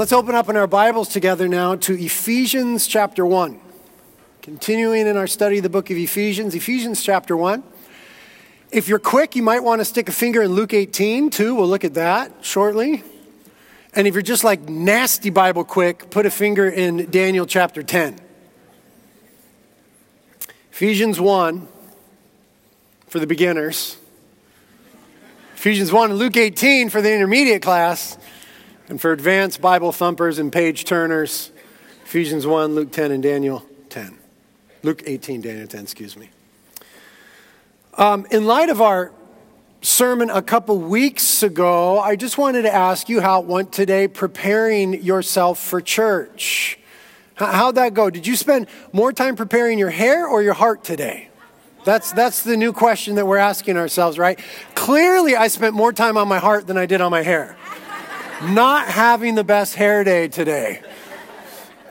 let's 0.00 0.12
open 0.12 0.34
up 0.34 0.48
in 0.48 0.56
our 0.56 0.66
Bibles 0.66 1.10
together 1.10 1.46
now 1.46 1.76
to 1.76 1.92
Ephesians 1.92 2.86
chapter 2.86 3.26
1. 3.26 3.60
Continuing 4.40 5.06
in 5.06 5.18
our 5.18 5.26
study 5.26 5.58
of 5.58 5.62
the 5.62 5.68
book 5.68 5.90
of 5.90 5.98
Ephesians, 5.98 6.54
Ephesians 6.54 7.02
chapter 7.02 7.36
1. 7.36 7.62
If 8.70 8.88
you're 8.88 8.98
quick, 8.98 9.36
you 9.36 9.42
might 9.42 9.62
want 9.62 9.82
to 9.82 9.84
stick 9.84 10.08
a 10.08 10.12
finger 10.12 10.40
in 10.40 10.52
Luke 10.52 10.72
18 10.72 11.28
too. 11.28 11.54
We'll 11.54 11.68
look 11.68 11.84
at 11.84 11.92
that 11.94 12.32
shortly. 12.40 13.04
And 13.94 14.06
if 14.06 14.14
you're 14.14 14.22
just 14.22 14.42
like 14.42 14.70
nasty 14.70 15.28
Bible 15.28 15.64
quick, 15.64 16.08
put 16.08 16.24
a 16.24 16.30
finger 16.30 16.66
in 16.66 17.10
Daniel 17.10 17.44
chapter 17.44 17.82
10. 17.82 18.18
Ephesians 20.72 21.20
1 21.20 21.68
for 23.06 23.18
the 23.18 23.26
beginners. 23.26 23.98
Ephesians 25.56 25.92
1 25.92 26.08
and 26.12 26.18
Luke 26.18 26.38
18 26.38 26.88
for 26.88 27.02
the 27.02 27.12
intermediate 27.12 27.60
class. 27.60 28.16
And 28.90 29.00
for 29.00 29.12
advanced 29.12 29.60
Bible 29.60 29.92
thumpers 29.92 30.40
and 30.40 30.52
page 30.52 30.84
turners, 30.84 31.52
Ephesians 32.06 32.44
1, 32.44 32.74
Luke 32.74 32.90
10, 32.90 33.12
and 33.12 33.22
Daniel 33.22 33.64
10. 33.88 34.18
Luke 34.82 35.04
18, 35.06 35.40
Daniel 35.42 35.68
10, 35.68 35.82
excuse 35.82 36.16
me. 36.16 36.28
Um, 37.94 38.26
in 38.32 38.46
light 38.46 38.68
of 38.68 38.80
our 38.80 39.12
sermon 39.80 40.28
a 40.28 40.42
couple 40.42 40.76
weeks 40.76 41.44
ago, 41.44 42.00
I 42.00 42.16
just 42.16 42.36
wanted 42.36 42.62
to 42.62 42.74
ask 42.74 43.08
you 43.08 43.20
how 43.20 43.42
it 43.42 43.46
went 43.46 43.72
today 43.72 44.08
preparing 44.08 45.00
yourself 45.04 45.60
for 45.60 45.80
church. 45.80 46.76
How'd 47.36 47.76
that 47.76 47.94
go? 47.94 48.10
Did 48.10 48.26
you 48.26 48.34
spend 48.34 48.66
more 48.92 49.12
time 49.12 49.36
preparing 49.36 49.78
your 49.78 49.90
hair 49.90 50.26
or 50.26 50.42
your 50.42 50.54
heart 50.54 50.82
today? 50.82 51.28
That's, 51.84 52.10
that's 52.10 52.42
the 52.42 52.56
new 52.56 52.72
question 52.72 53.14
that 53.14 53.26
we're 53.26 53.38
asking 53.38 53.76
ourselves, 53.76 54.18
right? 54.18 54.40
Clearly, 54.74 55.36
I 55.36 55.46
spent 55.46 55.76
more 55.76 55.92
time 55.92 56.16
on 56.16 56.26
my 56.26 56.40
heart 56.40 56.66
than 56.66 56.76
I 56.76 56.86
did 56.86 57.00
on 57.00 57.12
my 57.12 57.22
hair. 57.22 57.56
Not 58.42 58.86
having 58.88 59.34
the 59.34 59.44
best 59.44 59.74
hair 59.74 60.02
day 60.02 60.28
today. 60.28 60.80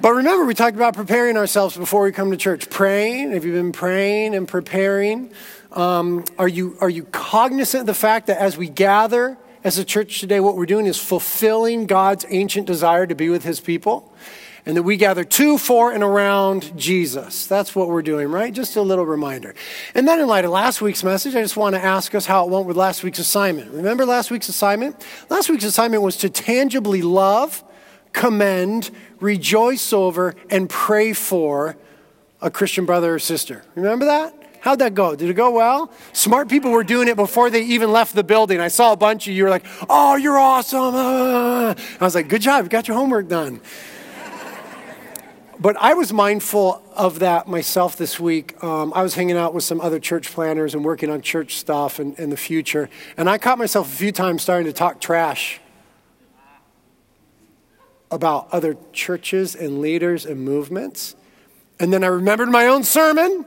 But 0.02 0.14
remember, 0.14 0.46
we 0.46 0.56
talked 0.56 0.76
about 0.76 0.96
preparing 0.96 1.38
ourselves 1.38 1.78
before 1.78 2.02
we 2.02 2.12
come 2.12 2.32
to 2.32 2.38
church. 2.38 2.72
Praying. 2.72 3.34
Have 3.34 3.46
you 3.46 3.52
been 3.52 3.72
praying 3.72 4.34
and 4.34 4.48
preparing? 4.48 5.32
Um, 5.72 6.24
are, 6.40 6.48
you, 6.48 6.76
are 6.82 6.90
you 6.90 7.04
cognizant 7.04 7.82
of 7.82 7.86
the 7.86 7.94
fact 7.94 8.28
that 8.28 8.40
as 8.40 8.58
we 8.58 8.68
gather 8.68 9.38
as 9.64 9.78
a 9.78 9.86
church 9.86 10.22
today, 10.22 10.40
what 10.40 10.56
we're 10.56 10.66
doing 10.66 10.88
is 10.88 10.98
fulfilling 10.98 11.86
God's 11.86 12.26
ancient 12.30 12.66
desire 12.66 13.06
to 13.06 13.14
be 13.14 13.30
with 13.30 13.44
his 13.44 13.60
people? 13.60 14.12
And 14.66 14.78
that 14.78 14.84
we 14.84 14.98
gather 14.98 15.24
to, 15.24 15.58
for, 15.58 15.92
and 15.92 16.04
around 16.04 16.78
Jesus. 16.78 17.48
That's 17.48 17.76
what 17.76 17.88
we're 17.88 18.02
doing, 18.02 18.30
right? 18.30 18.54
Just 18.54 18.76
a 18.76 18.82
little 18.82 19.06
reminder. 19.06 19.56
And 19.96 20.08
then, 20.08 20.20
in 20.20 20.28
light 20.28 20.46
of 20.46 20.52
last 20.52 20.82
week's 20.82 21.04
message, 21.04 21.36
I 21.36 21.42
just 21.42 21.58
want 21.58 21.76
to 21.76 21.84
ask 21.84 22.14
us 22.14 22.26
how 22.26 22.46
it 22.46 22.50
went 22.50 22.66
with 22.66 22.78
last 22.78 23.04
week's 23.04 23.20
assignment. 23.20 23.72
Remember 23.72 24.06
last 24.06 24.32
week's 24.32 24.50
assignment? 24.50 25.04
Last 25.30 25.50
week's 25.50 25.64
assignment 25.64 26.04
was 26.04 26.18
to 26.18 26.30
tangibly 26.30 27.02
love, 27.02 27.64
commend, 28.14 28.92
rejoice 29.20 29.94
over, 29.94 30.36
and 30.50 30.70
pray 30.70 31.14
for 31.14 31.78
a 32.42 32.50
Christian 32.50 32.86
brother 32.86 33.16
or 33.16 33.20
sister. 33.20 33.64
Remember 33.76 34.06
that? 34.06 34.36
How'd 34.62 34.80
that 34.80 34.94
go? 34.94 35.16
Did 35.16 35.30
it 35.30 35.36
go 35.36 35.52
well? 35.52 35.92
Smart 36.12 36.50
people 36.50 36.72
were 36.72 36.84
doing 36.84 37.08
it 37.08 37.16
before 37.16 37.50
they 37.50 37.62
even 37.62 37.92
left 37.92 38.14
the 38.14 38.24
building. 38.24 38.60
I 38.60 38.68
saw 38.68 38.92
a 38.92 38.98
bunch 38.98 39.28
of 39.28 39.34
you 39.34 39.44
were 39.44 39.50
like, 39.50 39.66
oh, 39.90 40.18
you're 40.18 40.38
awesome. 40.38 40.96
I 40.96 41.76
was 42.02 42.14
like, 42.14 42.28
good 42.28 42.42
job. 42.42 42.66
You 42.66 42.70
got 42.70 42.88
your 42.88 42.98
homework 42.98 43.30
done. 43.30 43.62
But 45.62 45.76
I 45.76 45.94
was 45.94 46.14
mindful 46.14 46.82
of 46.96 47.20
that 47.20 47.50
myself 47.50 47.98
this 47.98 48.18
week. 48.18 48.64
Um, 48.64 48.94
I 48.96 49.04
was 49.04 49.16
hanging 49.16 49.36
out 49.36 49.54
with 49.54 49.66
some 49.66 49.82
other 49.82 50.00
church 50.00 50.32
planters 50.32 50.74
and 50.74 50.86
working 50.86 51.10
on 51.10 51.22
church 51.22 51.58
stuff 51.58 52.00
in, 52.00 52.16
in 52.16 52.30
the 52.30 52.38
future. 52.38 52.90
And 53.18 53.30
I 53.30 53.38
caught 53.38 53.58
myself 53.58 53.92
a 53.92 53.96
few 53.96 54.14
times 54.14 54.42
starting 54.42 54.68
to 54.68 54.74
talk 54.74 55.02
trash 55.02 55.60
about 58.10 58.48
other 58.54 58.78
churches 58.94 59.54
and 59.54 59.82
leaders 59.82 60.26
and 60.26 60.40
movements. 60.40 61.18
And 61.78 61.92
then 61.92 62.06
I 62.06 62.08
remembered 62.08 62.50
my 62.50 62.68
own 62.68 62.84
sermon. 62.84 63.46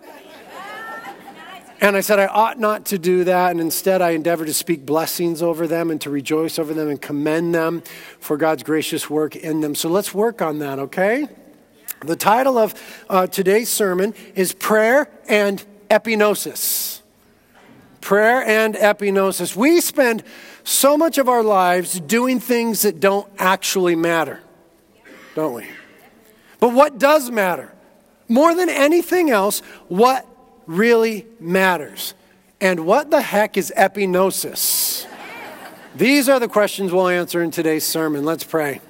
And 1.80 1.96
I 1.96 2.00
said, 2.00 2.18
I 2.18 2.26
ought 2.26 2.60
not 2.60 2.86
to 2.86 2.98
do 2.98 3.24
that. 3.24 3.52
And 3.52 3.60
instead, 3.60 4.02
I 4.02 4.10
endeavor 4.10 4.44
to 4.44 4.54
speak 4.54 4.84
blessings 4.84 5.40
over 5.42 5.66
them 5.66 5.90
and 5.90 5.98
to 6.02 6.10
rejoice 6.10 6.58
over 6.58 6.74
them 6.74 6.90
and 6.90 7.00
commend 7.00 7.54
them 7.54 7.82
for 8.20 8.36
God's 8.36 8.62
gracious 8.62 9.08
work 9.08 9.34
in 9.34 9.62
them. 9.62 9.74
So 9.74 9.88
let's 9.88 10.12
work 10.12 10.42
on 10.42 10.58
that, 10.58 10.78
okay? 10.78 11.26
The 12.00 12.16
title 12.16 12.58
of 12.58 12.74
uh, 13.08 13.26
today's 13.28 13.68
sermon 13.68 14.14
is 14.34 14.52
Prayer 14.52 15.08
and 15.28 15.64
Epignosis. 15.88 17.00
Prayer 18.00 18.42
and 18.42 18.74
epignosis. 18.74 19.54
We 19.54 19.80
spend 19.80 20.24
so 20.64 20.98
much 20.98 21.18
of 21.18 21.28
our 21.28 21.42
lives 21.42 22.00
doing 22.00 22.40
things 22.40 22.82
that 22.82 22.98
don't 22.98 23.28
actually 23.38 23.94
matter, 23.94 24.40
don't 25.36 25.54
we? 25.54 25.66
But 26.58 26.72
what 26.72 26.98
does 26.98 27.30
matter? 27.30 27.72
More 28.28 28.54
than 28.54 28.68
anything 28.68 29.30
else, 29.30 29.60
what 29.88 30.26
really 30.66 31.26
matters? 31.38 32.14
And 32.60 32.86
what 32.86 33.10
the 33.10 33.20
heck 33.20 33.56
is 33.56 33.72
epignosis? 33.76 35.06
These 35.94 36.28
are 36.28 36.40
the 36.40 36.48
questions 36.48 36.92
we'll 36.92 37.08
answer 37.08 37.42
in 37.42 37.50
today's 37.50 37.84
sermon. 37.84 38.24
Let's 38.24 38.44
pray. 38.44 38.80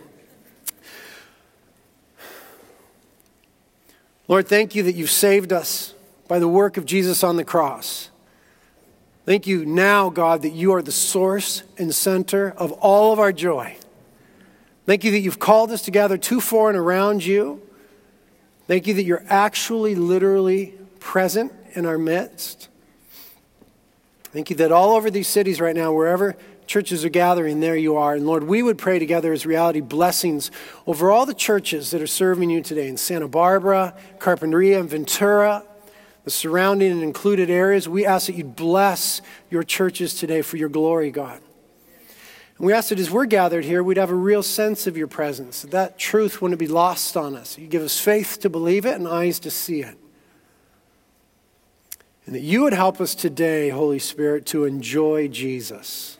Lord, 4.32 4.48
thank 4.48 4.74
you 4.74 4.82
that 4.84 4.94
you've 4.94 5.10
saved 5.10 5.52
us 5.52 5.92
by 6.26 6.38
the 6.38 6.48
work 6.48 6.78
of 6.78 6.86
Jesus 6.86 7.22
on 7.22 7.36
the 7.36 7.44
cross. 7.44 8.08
Thank 9.26 9.46
you 9.46 9.66
now, 9.66 10.08
God, 10.08 10.40
that 10.40 10.54
you 10.54 10.72
are 10.72 10.80
the 10.80 10.90
source 10.90 11.64
and 11.76 11.94
center 11.94 12.54
of 12.56 12.72
all 12.72 13.12
of 13.12 13.18
our 13.18 13.30
joy. 13.30 13.76
Thank 14.86 15.04
you 15.04 15.10
that 15.10 15.18
you've 15.18 15.38
called 15.38 15.70
us 15.70 15.82
together 15.82 16.16
to, 16.16 16.40
for, 16.40 16.70
and 16.70 16.78
around 16.78 17.26
you. 17.26 17.60
Thank 18.66 18.86
you 18.86 18.94
that 18.94 19.02
you're 19.02 19.22
actually, 19.28 19.94
literally 19.96 20.78
present 20.98 21.52
in 21.74 21.84
our 21.84 21.98
midst. 21.98 22.70
Thank 24.32 24.48
you 24.48 24.56
that 24.56 24.72
all 24.72 24.96
over 24.96 25.10
these 25.10 25.28
cities 25.28 25.60
right 25.60 25.76
now, 25.76 25.92
wherever 25.92 26.38
churches 26.72 27.04
are 27.04 27.10
gathering, 27.10 27.60
there 27.60 27.76
you 27.76 27.96
are. 27.96 28.14
And 28.14 28.26
Lord, 28.26 28.44
we 28.44 28.62
would 28.62 28.78
pray 28.78 28.98
together 28.98 29.30
as 29.30 29.44
reality 29.44 29.82
blessings 29.82 30.50
over 30.86 31.10
all 31.10 31.26
the 31.26 31.34
churches 31.34 31.90
that 31.90 32.00
are 32.00 32.06
serving 32.06 32.48
you 32.48 32.62
today 32.62 32.88
in 32.88 32.96
Santa 32.96 33.28
Barbara, 33.28 33.94
Carpinteria, 34.18 34.80
and 34.80 34.88
Ventura, 34.88 35.64
the 36.24 36.30
surrounding 36.30 36.90
and 36.90 37.02
included 37.02 37.50
areas. 37.50 37.90
We 37.90 38.06
ask 38.06 38.26
that 38.28 38.36
you 38.36 38.44
bless 38.44 39.20
your 39.50 39.62
churches 39.62 40.14
today 40.14 40.40
for 40.40 40.56
your 40.56 40.70
glory, 40.70 41.10
God. 41.10 41.42
And 42.56 42.66
we 42.66 42.72
ask 42.72 42.88
that 42.88 42.98
as 42.98 43.10
we're 43.10 43.26
gathered 43.26 43.66
here, 43.66 43.82
we'd 43.82 43.98
have 43.98 44.10
a 44.10 44.14
real 44.14 44.42
sense 44.42 44.86
of 44.86 44.96
your 44.96 45.08
presence, 45.08 45.60
that, 45.60 45.72
that 45.72 45.98
truth 45.98 46.40
wouldn't 46.40 46.58
be 46.58 46.68
lost 46.68 47.18
on 47.18 47.36
us. 47.36 47.58
You 47.58 47.66
give 47.66 47.82
us 47.82 48.00
faith 48.00 48.38
to 48.40 48.48
believe 48.48 48.86
it 48.86 48.94
and 48.94 49.06
eyes 49.06 49.38
to 49.40 49.50
see 49.50 49.82
it. 49.82 49.98
And 52.24 52.34
that 52.34 52.40
you 52.40 52.62
would 52.62 52.72
help 52.72 52.98
us 52.98 53.14
today, 53.14 53.68
Holy 53.68 53.98
Spirit, 53.98 54.46
to 54.46 54.64
enjoy 54.64 55.28
Jesus. 55.28 56.16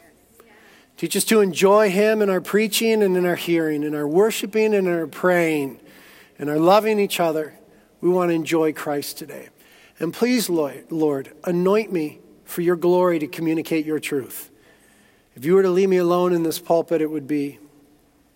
Teach 1.03 1.17
us 1.17 1.25
to 1.25 1.41
enjoy 1.41 1.91
Him 1.91 2.23
in 2.23 2.31
our 2.31 2.41
preaching 2.41 3.03
and 3.03 3.17
in 3.17 3.27
our 3.27 3.35
hearing, 3.35 3.83
in 3.83 3.93
our 3.93 4.07
worshiping 4.07 4.73
and 4.73 4.87
in 4.87 4.95
our 4.95 5.09
praying, 5.09 5.81
and 6.39 6.49
our 6.49 6.61
loving 6.61 7.01
each 7.01 7.19
other. 7.19 7.59
We 8.01 8.09
want 8.09 8.29
to 8.31 8.37
enjoy 8.37 8.73
Christ 8.73 9.19
today. 9.19 9.49
And 9.99 10.15
please, 10.15 10.49
Lord, 10.49 11.33
anoint 11.43 11.93
me 11.93 12.21
for 12.45 12.61
your 12.61 12.77
glory 12.77 13.19
to 13.19 13.27
communicate 13.27 13.85
your 13.85 13.99
truth. 13.99 14.49
If 15.35 15.45
you 15.45 15.57
were 15.57 15.65
to 15.65 15.71
leave 15.71 15.89
me 15.89 15.97
alone 15.97 16.33
in 16.33 16.45
this 16.45 16.61
pulpit, 16.61 17.01
it 17.01 17.11
would 17.11 17.27
be 17.27 17.59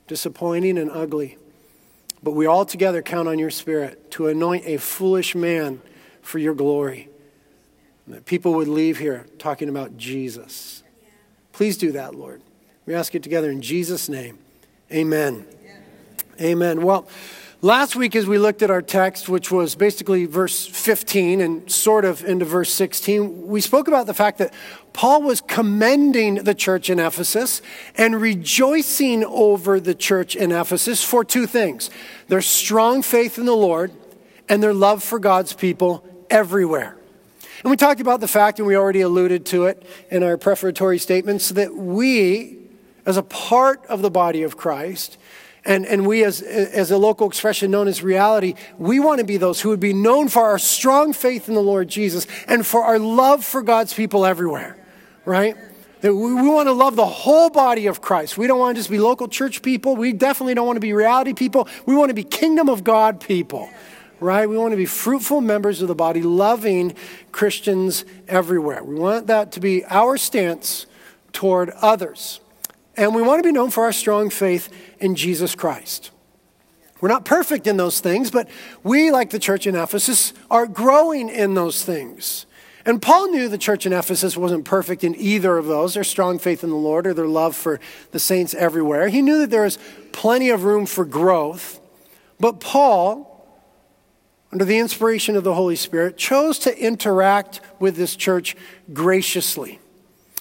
disappointing 0.09 0.77
and 0.77 0.91
ugly. 0.91 1.38
But 2.21 2.33
we 2.33 2.47
all 2.47 2.65
together 2.65 3.00
count 3.00 3.28
on 3.28 3.38
your 3.38 3.50
Spirit 3.50 4.10
to 4.10 4.27
anoint 4.27 4.66
a 4.66 4.78
foolish 4.78 5.37
man 5.37 5.81
for 6.21 6.41
your 6.41 6.54
glory. 6.54 7.10
That 8.09 8.27
people 8.27 8.54
would 8.54 8.66
leave 8.66 8.98
here 8.98 9.24
talking 9.39 9.69
about 9.69 9.97
Jesus. 9.97 10.83
Please 11.53 11.77
do 11.78 11.92
that, 11.92 12.16
Lord. 12.16 12.42
We 12.86 12.94
ask 12.94 13.16
it 13.16 13.22
together 13.24 13.50
in 13.50 13.62
Jesus' 13.62 14.09
name. 14.09 14.38
Amen. 14.92 15.44
Amen. 16.41 16.83
Well, 16.83 17.09
last 17.60 17.97
week, 17.97 18.15
as 18.15 18.27
we 18.27 18.38
looked 18.38 18.62
at 18.62 18.71
our 18.71 18.83
text, 18.83 19.28
which 19.28 19.50
was 19.50 19.74
basically 19.74 20.27
verse 20.27 20.65
15 20.66 21.41
and 21.41 21.68
sort 21.71 22.04
of 22.04 22.24
into 22.24 22.44
verse 22.44 22.72
16, 22.72 23.48
we 23.48 23.60
spoke 23.60 23.88
about 23.88 24.06
the 24.06 24.15
fact 24.15 24.38
that 24.38 24.54
Paul 24.92 25.22
was 25.22 25.41
commending 25.41 26.36
the 26.36 26.54
church 26.54 26.88
in 26.88 27.00
Ephesus 27.00 27.60
and 27.97 28.21
rejoicing 28.21 29.24
over 29.24 29.80
the 29.80 29.94
church 29.94 30.36
in 30.36 30.53
Ephesus 30.53 31.03
for 31.03 31.24
two 31.24 31.47
things 31.47 31.91
their 32.28 32.42
strong 32.42 33.03
faith 33.03 33.36
in 33.36 33.47
the 33.47 33.56
Lord 33.56 33.91
and 34.48 34.62
their 34.62 34.74
love 34.74 35.03
for 35.03 35.18
God's 35.18 35.53
people 35.53 36.06
everywhere. 36.30 36.97
And 37.62 37.71
we 37.71 37.77
talked 37.77 38.00
about 38.00 38.21
the 38.21 38.28
fact, 38.28 38.59
and 38.60 38.68
we 38.68 38.77
already 38.77 39.00
alluded 39.00 39.44
to 39.47 39.65
it 39.65 39.84
in 40.10 40.22
our 40.22 40.36
prefatory 40.36 40.98
statements, 40.98 41.48
that 41.48 41.74
we, 41.74 42.59
as 43.06 43.16
a 43.16 43.22
part 43.22 43.86
of 43.86 44.03
the 44.03 44.10
body 44.10 44.42
of 44.42 44.56
Christ, 44.56 45.16
and, 45.66 45.84
and 45.84 46.06
we, 46.06 46.22
as, 46.24 46.42
as 46.42 46.91
a 46.92 46.98
local 46.98 47.26
expression 47.26 47.70
known 47.72 47.88
as 47.88 48.03
reality, 48.03 48.54
we 48.78 49.00
want 49.00 49.18
to 49.18 49.24
be 49.24 49.36
those 49.36 49.60
who 49.60 49.70
would 49.70 49.80
be 49.80 49.92
known 49.92 50.28
for 50.28 50.42
our 50.42 50.58
strong 50.58 51.12
faith 51.12 51.48
in 51.48 51.54
the 51.54 51.62
Lord 51.62 51.88
Jesus 51.88 52.26
and 52.47 52.64
for 52.64 52.84
our 52.84 53.00
love 53.00 53.44
for 53.44 53.62
God's 53.62 53.92
people 53.92 54.24
everywhere, 54.24 54.76
right? 55.24 55.56
That 56.03 56.14
we, 56.14 56.34
we 56.34 56.48
want 56.48 56.68
to 56.68 56.72
love 56.72 56.94
the 56.94 57.06
whole 57.06 57.50
body 57.50 57.88
of 57.88 58.00
Christ. 58.00 58.38
We 58.38 58.47
don't 58.47 58.60
want 58.60 58.76
to 58.76 58.80
just 58.80 58.91
be 58.91 58.98
local 58.98 59.26
church 59.26 59.60
people. 59.60 59.97
We 59.97 60.12
definitely 60.12 60.54
don't 60.54 60.66
want 60.66 60.76
to 60.76 60.80
be 60.80 60.92
reality 60.92 61.32
people. 61.32 61.68
We 61.84 61.97
want 61.97 62.10
to 62.10 62.14
be 62.14 62.22
kingdom 62.22 62.68
of 62.68 62.84
God 62.84 63.20
people, 63.20 63.68
right? 64.20 64.48
We 64.48 64.56
want 64.56 64.70
to 64.70 64.76
be 64.76 64.86
fruitful 64.86 65.41
members 65.41 65.82
of 65.82 65.88
the 65.88 65.97
body, 65.97 66.22
loving 66.22 66.94
Christians 67.32 68.04
everywhere. 68.28 68.84
We 68.84 68.94
want 68.94 69.26
that 69.26 69.50
to 69.52 69.60
be 69.60 69.84
our 69.86 70.16
stance 70.16 70.86
toward 71.32 71.70
others. 71.70 72.41
And 72.97 73.15
we 73.15 73.22
want 73.22 73.43
to 73.43 73.47
be 73.47 73.53
known 73.53 73.71
for 73.71 73.84
our 73.84 73.93
strong 73.93 74.31
faith 74.31 74.72
in 74.98 75.15
Jesus 75.15 75.54
Christ. 75.54 76.10
We're 77.01 77.10
not 77.10 77.25
perfect 77.25 77.66
in 77.66 77.77
those 77.77 78.01
things, 78.01 78.31
but 78.31 78.48
we, 78.83 79.10
like 79.10 79.31
the 79.31 79.39
church 79.39 79.66
in 79.66 79.75
Ephesus, 79.75 80.33
are 80.51 80.66
growing 80.66 81.28
in 81.28 81.54
those 81.54 81.84
things. 81.84 82.47
And 82.87 83.03
Paul 83.03 83.28
knew 83.28 83.48
the 83.48 83.59
church 83.59 83.84
in 83.84 83.93
Ephesus 83.93 84.37
wasn't 84.37 84.65
perfect 84.65 85.04
in 85.04 85.15
either 85.16 85.59
of 85.59 85.66
those 85.66 85.95
their 85.95 86.04
strong 86.04 86.39
faith 86.39 86.63
in 86.63 86.71
the 86.71 86.77
Lord 86.77 87.07
or 87.07 87.13
their 87.13 87.27
love 87.27 87.54
for 87.57 87.81
the 88.13 88.21
saints 88.21 88.54
everywhere. 88.54 89.09
He 89.09 89.22
knew 89.22 89.41
that 89.41 89.51
there 89.51 89.65
was 89.65 89.78
plenty 90.13 90.51
of 90.51 90.65
room 90.65 90.87
for 90.87 91.04
growth. 91.04 91.81
But 92.39 92.60
Paul, 92.60 93.45
under 94.53 94.65
the 94.65 94.78
inspiration 94.78 95.37
of 95.37 95.43
the 95.45 95.54
Holy 95.54 95.77
Spirit, 95.77 96.16
chose 96.16 96.60
to 96.60 96.78
interact 96.78 97.60
with 97.81 97.97
this 97.97 98.15
church 98.15 98.57
graciously. 98.93 99.81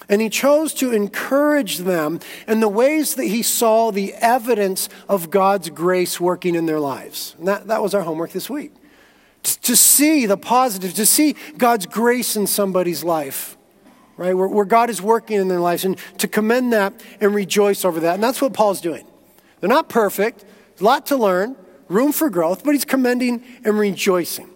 And 0.08 0.20
he 0.20 0.28
chose 0.28 0.72
to 0.74 0.92
encourage 0.92 1.78
them 1.78 2.20
in 2.46 2.60
the 2.60 2.68
ways 2.68 3.16
that 3.16 3.24
he 3.24 3.42
saw 3.42 3.90
the 3.90 4.14
evidence 4.14 4.88
of 5.08 5.30
God's 5.30 5.68
grace 5.70 6.20
working 6.20 6.54
in 6.54 6.66
their 6.66 6.78
lives. 6.78 7.34
And 7.38 7.48
that, 7.48 7.66
that 7.66 7.82
was 7.82 7.92
our 7.92 8.02
homework 8.02 8.30
this 8.30 8.48
week. 8.48 8.72
To 9.42 9.76
see 9.76 10.26
the 10.26 10.36
positive, 10.36 10.94
to 10.94 11.06
see 11.06 11.36
God's 11.58 11.86
grace 11.86 12.36
in 12.36 12.46
somebody's 12.46 13.04
life, 13.04 13.56
right? 14.16 14.34
Where, 14.34 14.48
where 14.48 14.64
God 14.64 14.90
is 14.90 15.02
working 15.02 15.40
in 15.40 15.48
their 15.48 15.60
lives, 15.60 15.84
and 15.84 15.98
to 16.18 16.28
commend 16.28 16.72
that 16.72 16.94
and 17.20 17.34
rejoice 17.34 17.84
over 17.84 18.00
that. 18.00 18.14
And 18.14 18.22
that's 18.22 18.40
what 18.42 18.52
Paul's 18.52 18.80
doing. 18.80 19.06
They're 19.60 19.68
not 19.68 19.88
perfect, 19.88 20.44
a 20.80 20.84
lot 20.84 21.06
to 21.06 21.16
learn, 21.16 21.56
room 21.88 22.12
for 22.12 22.28
growth, 22.30 22.64
but 22.64 22.72
he's 22.72 22.84
commending 22.84 23.44
and 23.64 23.78
rejoicing. 23.78 24.50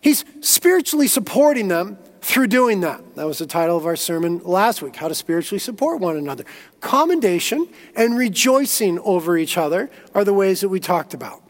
He's 0.00 0.24
spiritually 0.40 1.06
supporting 1.06 1.68
them 1.68 1.98
through 2.22 2.46
doing 2.46 2.80
that. 2.80 3.16
That 3.16 3.26
was 3.26 3.38
the 3.38 3.46
title 3.46 3.76
of 3.76 3.84
our 3.84 3.96
sermon 3.96 4.40
last 4.44 4.80
week 4.80 4.96
How 4.96 5.08
to 5.08 5.14
Spiritually 5.14 5.58
Support 5.58 6.00
One 6.00 6.16
Another. 6.16 6.44
Commendation 6.80 7.68
and 7.96 8.16
rejoicing 8.16 9.00
over 9.00 9.36
each 9.36 9.58
other 9.58 9.90
are 10.14 10.24
the 10.24 10.32
ways 10.32 10.60
that 10.60 10.68
we 10.68 10.80
talked 10.80 11.14
about. 11.14 11.42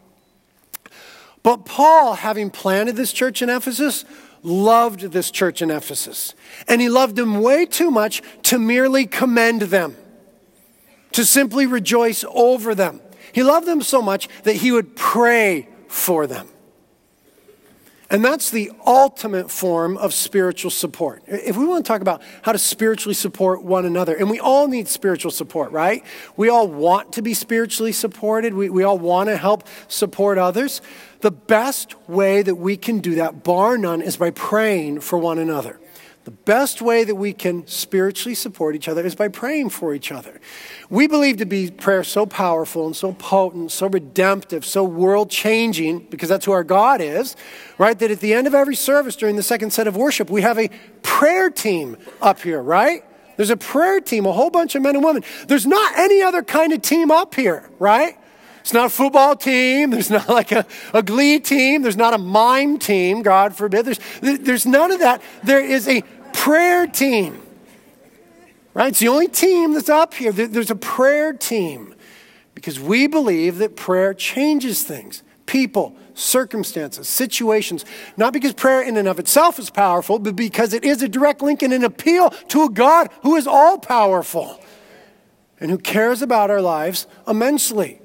But 1.43 1.65
Paul, 1.65 2.15
having 2.15 2.49
planted 2.49 2.95
this 2.95 3.13
church 3.13 3.41
in 3.41 3.49
Ephesus, 3.49 4.03
loved 4.41 5.11
this 5.11 5.29
church 5.29 5.61
in 5.61 5.69
Ephesus. 5.69 6.33
And 6.67 6.81
he 6.81 6.89
loved 6.89 7.15
them 7.15 7.41
way 7.41 7.65
too 7.65 7.91
much 7.91 8.23
to 8.43 8.57
merely 8.57 9.05
commend 9.05 9.63
them, 9.63 9.95
to 11.11 11.23
simply 11.23 11.67
rejoice 11.67 12.25
over 12.29 12.73
them. 12.73 12.99
He 13.31 13.43
loved 13.43 13.67
them 13.67 13.81
so 13.81 14.01
much 14.01 14.27
that 14.43 14.57
he 14.57 14.71
would 14.71 14.95
pray 14.95 15.67
for 15.87 16.25
them. 16.25 16.49
And 18.13 18.23
that's 18.23 18.51
the 18.51 18.71
ultimate 18.85 19.49
form 19.49 19.97
of 19.97 20.13
spiritual 20.13 20.69
support. 20.69 21.23
If 21.25 21.57
we 21.57 21.65
want 21.65 21.83
to 21.83 21.87
talk 21.87 22.01
about 22.01 22.21
how 22.43 22.51
to 22.51 22.59
spiritually 22.59 23.15
support 23.15 23.63
one 23.63 23.87
another, 23.87 24.15
and 24.15 24.29
we 24.29 24.39
all 24.39 24.67
need 24.67 24.87
spiritual 24.87 25.31
support, 25.31 25.71
right? 25.71 26.05
We 26.37 26.47
all 26.47 26.67
want 26.67 27.13
to 27.13 27.23
be 27.23 27.33
spiritually 27.33 27.91
supported, 27.91 28.53
we, 28.53 28.69
we 28.69 28.83
all 28.83 28.99
want 28.99 29.29
to 29.29 29.37
help 29.37 29.67
support 29.87 30.37
others. 30.37 30.79
The 31.21 31.31
best 31.31 31.95
way 32.07 32.43
that 32.43 32.53
we 32.53 32.77
can 32.77 32.99
do 32.99 33.15
that, 33.15 33.43
bar 33.43 33.79
none, 33.79 33.99
is 34.03 34.15
by 34.15 34.29
praying 34.29 34.99
for 34.99 35.17
one 35.17 35.39
another. 35.39 35.79
The 36.25 36.31
best 36.31 36.81
way 36.81 37.03
that 37.03 37.15
we 37.15 37.33
can 37.33 37.67
spiritually 37.67 38.33
support 38.33 38.75
each 38.75 38.87
other 38.87 39.05
is 39.05 39.13
by 39.13 39.27
praying 39.27 39.71
for 39.71 39.93
each 39.93 40.09
other. 40.09 40.39
We 40.89 41.05
believe 41.05 41.35
to 41.37 41.45
be 41.45 41.69
prayer 41.69 42.03
so 42.05 42.25
powerful 42.25 42.85
and 42.85 42.95
so 42.95 43.11
potent, 43.11 43.71
so 43.73 43.87
redemptive, 43.87 44.63
so 44.63 44.85
world 44.85 45.29
changing, 45.29 46.07
because 46.09 46.29
that's 46.29 46.45
who 46.45 46.53
our 46.53 46.63
God 46.63 47.01
is, 47.01 47.35
right? 47.77 47.99
That 47.99 48.09
at 48.09 48.21
the 48.21 48.33
end 48.33 48.47
of 48.47 48.55
every 48.55 48.75
service 48.75 49.17
during 49.17 49.35
the 49.35 49.43
second 49.43 49.71
set 49.71 49.85
of 49.85 49.97
worship, 49.97 50.29
we 50.29 50.41
have 50.43 50.57
a 50.57 50.69
prayer 51.01 51.49
team 51.49 51.97
up 52.21 52.41
here, 52.41 52.61
right? 52.61 53.03
There's 53.35 53.49
a 53.49 53.57
prayer 53.57 53.99
team, 53.99 54.25
a 54.25 54.31
whole 54.31 54.49
bunch 54.49 54.75
of 54.75 54.81
men 54.81 54.95
and 54.95 55.03
women. 55.03 55.23
There's 55.47 55.65
not 55.65 55.97
any 55.97 56.21
other 56.21 56.43
kind 56.43 56.71
of 56.71 56.81
team 56.81 57.11
up 57.11 57.35
here, 57.35 57.69
right? 57.79 58.17
It's 58.63 58.71
not 58.71 58.85
a 58.85 58.89
football 58.89 59.35
team. 59.35 59.89
There's 59.89 60.09
not 60.09 60.29
like 60.29 60.53
a, 60.53 60.65
a 60.93 61.03
glee 61.03 61.41
team. 61.41 61.81
There's 61.81 61.97
not 61.97 62.13
a 62.13 62.17
mime 62.17 62.79
team, 62.79 63.21
God 63.21 63.53
forbid. 63.53 63.85
There's, 63.85 63.99
there's 64.21 64.65
none 64.65 64.89
of 64.89 64.99
that. 64.99 65.21
There 65.43 65.59
is 65.59 65.85
a 65.89 66.01
prayer 66.31 66.87
team. 66.87 67.41
Right? 68.73 68.87
It's 68.87 68.99
the 68.99 69.09
only 69.09 69.27
team 69.27 69.73
that's 69.73 69.89
up 69.89 70.13
here. 70.13 70.31
There's 70.31 70.71
a 70.71 70.77
prayer 70.77 71.33
team 71.33 71.93
because 72.55 72.79
we 72.79 73.05
believe 73.05 73.57
that 73.57 73.75
prayer 73.75 74.13
changes 74.13 74.83
things 74.83 75.23
people, 75.45 75.93
circumstances, 76.13 77.09
situations. 77.09 77.83
Not 78.15 78.31
because 78.31 78.53
prayer 78.53 78.81
in 78.81 78.95
and 78.95 79.09
of 79.09 79.19
itself 79.19 79.59
is 79.59 79.69
powerful, 79.69 80.19
but 80.19 80.37
because 80.37 80.71
it 80.71 80.85
is 80.85 81.01
a 81.01 81.09
direct 81.09 81.41
link 81.41 81.61
and 81.61 81.73
an 81.73 81.83
appeal 81.83 82.29
to 82.47 82.63
a 82.63 82.69
God 82.69 83.09
who 83.23 83.35
is 83.35 83.45
all 83.45 83.77
powerful 83.77 84.57
and 85.59 85.69
who 85.69 85.77
cares 85.77 86.21
about 86.21 86.49
our 86.49 86.61
lives 86.61 87.07
immensely. 87.27 87.99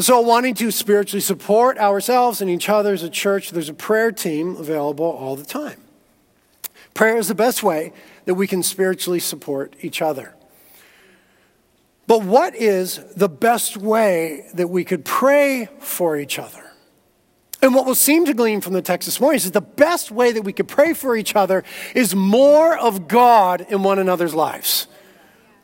And 0.00 0.04
so, 0.06 0.18
wanting 0.22 0.54
to 0.54 0.70
spiritually 0.70 1.20
support 1.20 1.76
ourselves 1.76 2.40
and 2.40 2.50
each 2.50 2.70
other 2.70 2.94
as 2.94 3.02
a 3.02 3.10
church, 3.10 3.50
there's 3.50 3.68
a 3.68 3.74
prayer 3.74 4.10
team 4.10 4.56
available 4.56 5.04
all 5.04 5.36
the 5.36 5.44
time. 5.44 5.78
Prayer 6.94 7.18
is 7.18 7.28
the 7.28 7.34
best 7.34 7.62
way 7.62 7.92
that 8.24 8.32
we 8.32 8.46
can 8.46 8.62
spiritually 8.62 9.20
support 9.20 9.76
each 9.82 10.00
other. 10.00 10.34
But 12.06 12.22
what 12.22 12.54
is 12.54 12.98
the 13.14 13.28
best 13.28 13.76
way 13.76 14.46
that 14.54 14.68
we 14.68 14.84
could 14.84 15.04
pray 15.04 15.68
for 15.80 16.16
each 16.16 16.38
other? 16.38 16.64
And 17.60 17.74
what 17.74 17.84
we'll 17.84 17.94
seem 17.94 18.24
to 18.24 18.32
glean 18.32 18.62
from 18.62 18.72
the 18.72 18.80
text 18.80 19.04
this 19.04 19.20
morning 19.20 19.36
is 19.36 19.50
the 19.50 19.60
best 19.60 20.10
way 20.10 20.32
that 20.32 20.44
we 20.44 20.54
could 20.54 20.66
pray 20.66 20.94
for 20.94 21.14
each 21.14 21.36
other 21.36 21.62
is 21.94 22.14
more 22.14 22.74
of 22.74 23.06
God 23.06 23.66
in 23.68 23.82
one 23.82 23.98
another's 23.98 24.34
lives. 24.34 24.86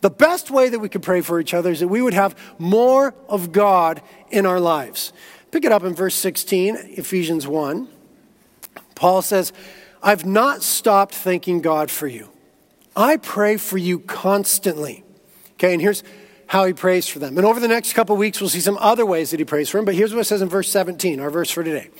The 0.07 0.11
best 0.11 0.53
way 0.53 0.69
that 0.69 0.79
we 0.79 0.89
could 0.89 1.03
pray 1.03 1.21
for 1.21 1.41
each 1.41 1.53
other 1.53 1.73
is 1.73 1.81
that 1.81 1.89
we 1.89 2.01
would 2.01 2.15
have 2.15 2.39
more 2.61 3.13
of 3.29 3.51
God 3.51 4.01
in 4.31 4.47
our 4.47 4.61
lives. 4.61 5.13
Pick 5.51 5.65
it 5.65 5.73
up 5.73 5.83
in 5.83 5.97
verse 5.97 6.15
16, 6.15 6.77
Ephesians 6.91 7.45
1. 7.49 7.89
Paul 8.95 9.21
says, 9.21 9.53
I've 10.05 10.25
not 10.25 10.63
stopped 10.63 11.13
thanking 11.13 11.61
God 11.61 11.91
for 11.91 12.07
you. 12.07 12.29
I 12.95 13.17
pray 13.17 13.57
for 13.57 13.79
you 13.79 13.99
constantly. 13.99 15.03
Okay, 15.55 15.73
and 15.73 15.83
here's 15.83 16.05
how 16.47 16.67
he 16.67 16.73
prays 16.73 17.09
for 17.09 17.19
them. 17.19 17.37
And 17.37 17.45
over 17.45 17.59
the 17.59 17.67
next 17.67 17.95
couple 17.95 18.17
weeks, 18.17 18.41
we'll 18.41 18.49
see 18.49 18.61
some 18.61 18.79
other 18.79 19.05
ways 19.05 19.33
that 19.33 19.41
he 19.41 19.45
prays 19.45 19.69
for 19.69 19.79
them. 19.79 19.87
But 19.87 19.97
here's 19.97 20.15
what 20.15 20.21
it 20.21 20.27
says 20.27 20.41
in 20.41 20.49
verse 20.49 20.71
17, 20.71 21.19
our 21.19 21.31
verse 21.31 21.51
for 21.51 21.65
today. 21.65 21.91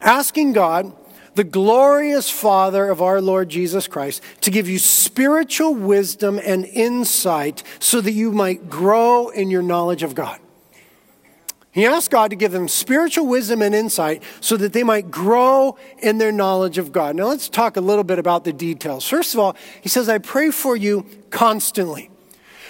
Asking 0.00 0.54
God 0.54 0.90
the 1.34 1.44
glorious 1.44 2.28
Father 2.30 2.88
of 2.88 3.00
our 3.00 3.20
Lord 3.20 3.48
Jesus 3.48 3.86
Christ, 3.86 4.22
to 4.42 4.50
give 4.50 4.68
you 4.68 4.78
spiritual 4.78 5.74
wisdom 5.74 6.40
and 6.44 6.64
insight 6.64 7.62
so 7.78 8.00
that 8.00 8.12
you 8.12 8.32
might 8.32 8.68
grow 8.68 9.28
in 9.28 9.50
your 9.50 9.62
knowledge 9.62 10.02
of 10.02 10.14
God. 10.14 10.38
He 11.72 11.86
asked 11.86 12.10
God 12.10 12.28
to 12.30 12.36
give 12.36 12.52
them 12.52 12.68
spiritual 12.68 13.26
wisdom 13.26 13.62
and 13.62 13.74
insight 13.74 14.22
so 14.42 14.58
that 14.58 14.74
they 14.74 14.82
might 14.82 15.10
grow 15.10 15.78
in 15.98 16.18
their 16.18 16.30
knowledge 16.30 16.76
of 16.76 16.92
God. 16.92 17.16
Now, 17.16 17.24
let's 17.24 17.48
talk 17.48 17.78
a 17.78 17.80
little 17.80 18.04
bit 18.04 18.18
about 18.18 18.44
the 18.44 18.52
details. 18.52 19.08
First 19.08 19.32
of 19.32 19.40
all, 19.40 19.56
he 19.80 19.88
says, 19.88 20.06
I 20.06 20.18
pray 20.18 20.50
for 20.50 20.76
you 20.76 21.06
constantly, 21.30 22.10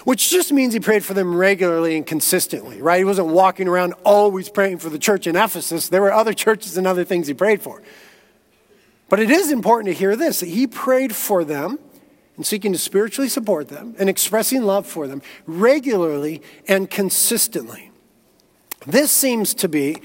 which 0.04 0.30
just 0.30 0.52
means 0.52 0.72
he 0.72 0.78
prayed 0.78 1.04
for 1.04 1.14
them 1.14 1.34
regularly 1.34 1.96
and 1.96 2.06
consistently, 2.06 2.80
right? 2.80 2.98
He 2.98 3.04
wasn't 3.04 3.26
walking 3.26 3.66
around 3.66 3.94
always 4.04 4.48
praying 4.48 4.78
for 4.78 4.88
the 4.88 5.00
church 5.00 5.26
in 5.26 5.34
Ephesus. 5.34 5.88
There 5.88 6.00
were 6.00 6.12
other 6.12 6.32
churches 6.44 6.76
and 6.76 6.86
other 6.86 7.04
things 7.04 7.26
he 7.26 7.34
prayed 7.34 7.60
for. 7.60 7.82
But 9.12 9.20
it 9.20 9.30
is 9.30 9.52
important 9.52 9.88
to 9.88 9.92
hear 9.92 10.16
this 10.16 10.40
that 10.40 10.48
he 10.48 10.66
prayed 10.66 11.14
for 11.14 11.44
them 11.44 11.78
and 12.36 12.46
seeking 12.46 12.72
to 12.72 12.78
spiritually 12.78 13.28
support 13.28 13.68
them 13.68 13.94
and 13.98 14.08
expressing 14.08 14.62
love 14.62 14.86
for 14.86 15.06
them 15.06 15.20
regularly 15.46 16.40
and 16.66 16.88
consistently. 16.88 17.90
This 18.86 19.10
seems 19.10 19.52
to 19.56 19.68
be 19.68 19.98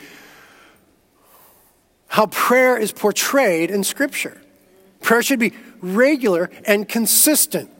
how 2.07 2.25
prayer 2.25 2.77
is 2.77 2.91
portrayed 2.91 3.71
in 3.71 3.85
Scripture. 3.85 4.41
Prayer 4.99 5.23
should 5.23 5.39
be 5.39 5.53
regular 5.79 6.49
and 6.65 6.85
consistent. 6.85 7.71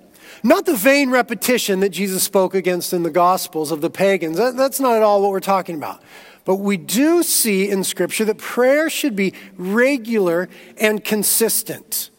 Not 0.44 0.66
the 0.66 0.78
vain 0.78 1.10
repetition 1.10 1.82
that 1.82 1.90
Jesus 1.90 2.24
spoke 2.24 2.56
against 2.56 2.94
in 2.94 3.04
the 3.04 3.10
Gospels 3.10 3.74
of 3.74 3.82
the 3.82 3.90
pagans. 3.90 4.38
That's 4.38 4.80
not 4.80 4.96
at 4.96 5.02
all 5.02 5.22
what 5.22 5.32
we're 5.32 5.42
talking 5.42 5.76
about. 5.76 6.02
But 6.48 6.62
we 6.62 6.77
do 6.77 7.24
see 7.24 7.70
in 7.70 7.84
Scripture 7.84 8.24
that 8.24 8.38
prayer 8.38 8.89
should 8.89 9.18
be 9.18 9.34
regular 9.58 10.48
and 10.77 11.04
consistent 11.04 12.10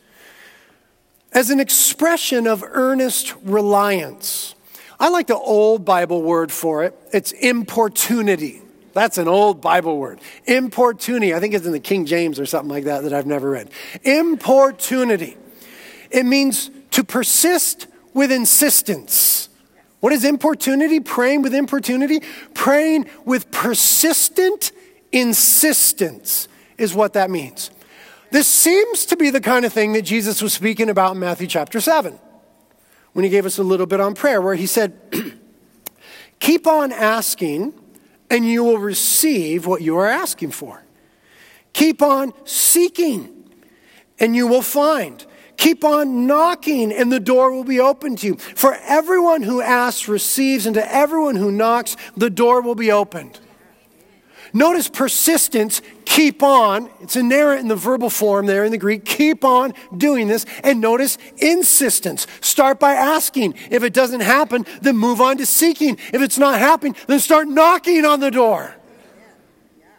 as 1.33 1.49
an 1.49 1.61
expression 1.61 2.47
of 2.47 2.63
earnest 2.63 3.35
reliance. 3.43 4.55
I 5.01 5.09
like 5.09 5.29
the 5.29 5.39
old 5.39 5.87
Bible 5.87 6.21
word 6.21 6.53
for 6.53 6.85
it. 6.85 6.95
It's 7.11 7.33
importunity. 7.33 8.61
That's 8.93 9.17
an 9.17 9.29
old 9.29 9.63
Bible 9.63 9.97
word. 9.97 10.21
Importunity. 10.45 11.35
I 11.35 11.41
think 11.41 11.55
it's 11.55 11.65
in 11.65 11.73
the 11.73 11.81
King 11.81 12.05
James 12.05 12.39
or 12.39 12.45
something 12.45 12.69
like 12.69 12.85
that 12.85 13.05
that 13.05 13.15
I've 13.15 13.25
never 13.25 13.49
read. 13.49 13.71
Importunity. 14.03 15.39
It 16.11 16.27
means 16.27 16.71
to 16.91 17.03
persist 17.03 17.87
with 18.13 18.31
insistence. 18.31 19.38
What 20.01 20.13
is 20.13 20.25
importunity? 20.25 21.01
Praying 21.01 21.43
with 21.43 21.55
importunity? 21.55 22.21
Praying 22.55 23.09
with 23.25 23.51
persistent 23.51 24.73
insistence 25.13 26.49
is 26.77 26.95
what 26.95 27.15
that 27.15 27.31
means. 27.31 27.71
This 28.31 28.47
seems 28.47 29.07
to 29.07 29.17
be 29.17 29.31
the 29.31 29.41
kind 29.41 29.65
of 29.65 29.73
thing 29.73 29.95
that 29.95 30.03
Jesus 30.03 30.43
was 30.43 30.53
speaking 30.53 30.91
about 30.91 31.13
in 31.13 31.19
Matthew 31.19 31.47
chapter 31.47 31.81
7 31.81 32.19
when 33.13 33.25
he 33.25 33.31
gave 33.31 33.47
us 33.47 33.59
a 33.59 33.63
little 33.63 33.87
bit 33.87 34.01
on 34.01 34.15
prayer, 34.15 34.41
where 34.41 34.55
he 34.55 34.67
said, 34.67 34.97
Keep 36.41 36.67
on 36.67 36.93
asking, 36.93 37.75
and 38.31 38.47
you 38.47 38.63
will 38.63 38.79
receive 38.79 39.67
what 39.67 39.83
you 39.83 39.97
are 39.97 40.07
asking 40.07 40.53
for. 40.53 40.85
Keep 41.73 42.03
on 42.03 42.33
seeking, 42.45 43.51
and 44.21 44.37
you 44.37 44.47
will 44.47 44.63
find. 44.63 45.25
Keep 45.59 45.85
on 45.85 46.27
knocking, 46.27 46.93
and 46.93 47.13
the 47.13 47.21
door 47.21 47.53
will 47.53 47.65
be 47.65 47.81
open 47.81 48.17
to 48.17 48.27
you. 48.29 48.37
For 48.37 48.75
everyone 48.87 49.43
who 49.43 49.61
asks 49.61 50.09
receives, 50.09 50.67
and 50.67 50.75
to 50.75 50.95
everyone 50.95 51.35
who 51.37 51.53
knocks, 51.53 51.97
the 52.17 52.31
door 52.31 52.63
will 52.63 52.77
be 52.77 52.91
opened. 52.91 53.39
Notice 54.53 54.89
persistence, 54.89 55.83
keep 56.05 56.43
on. 56.43 56.89
It's 57.01 57.17
inherent 57.17 57.61
in 57.61 57.69
the 57.69 57.77
verbal 57.77 58.09
form 58.09 58.47
there 58.47 58.65
in 58.65 58.71
the 58.71 58.79
Greek. 58.79 59.05
Keep 59.05 59.45
on 59.45 59.75
doing 59.95 60.27
this. 60.27 60.47
And 60.65 60.81
notice 60.81 61.19
insistence. 61.37 62.27
Start 62.41 62.81
by 62.81 62.95
asking. 62.95 63.55
If 63.71 63.83
it 63.83 63.93
doesn't 63.93 64.21
happen, 64.21 64.65
then 64.81 64.97
move 64.97 65.21
on 65.21 65.37
to 65.39 65.45
seeking. 65.45 65.99
If 66.13 66.23
it's 66.23 66.39
not 66.39 66.59
happening, 66.59 66.97
then 67.09 67.21
start 67.21 67.47
knocking 67.49 68.05
on 68.05 68.21
the 68.21 68.31
door. 68.31 68.75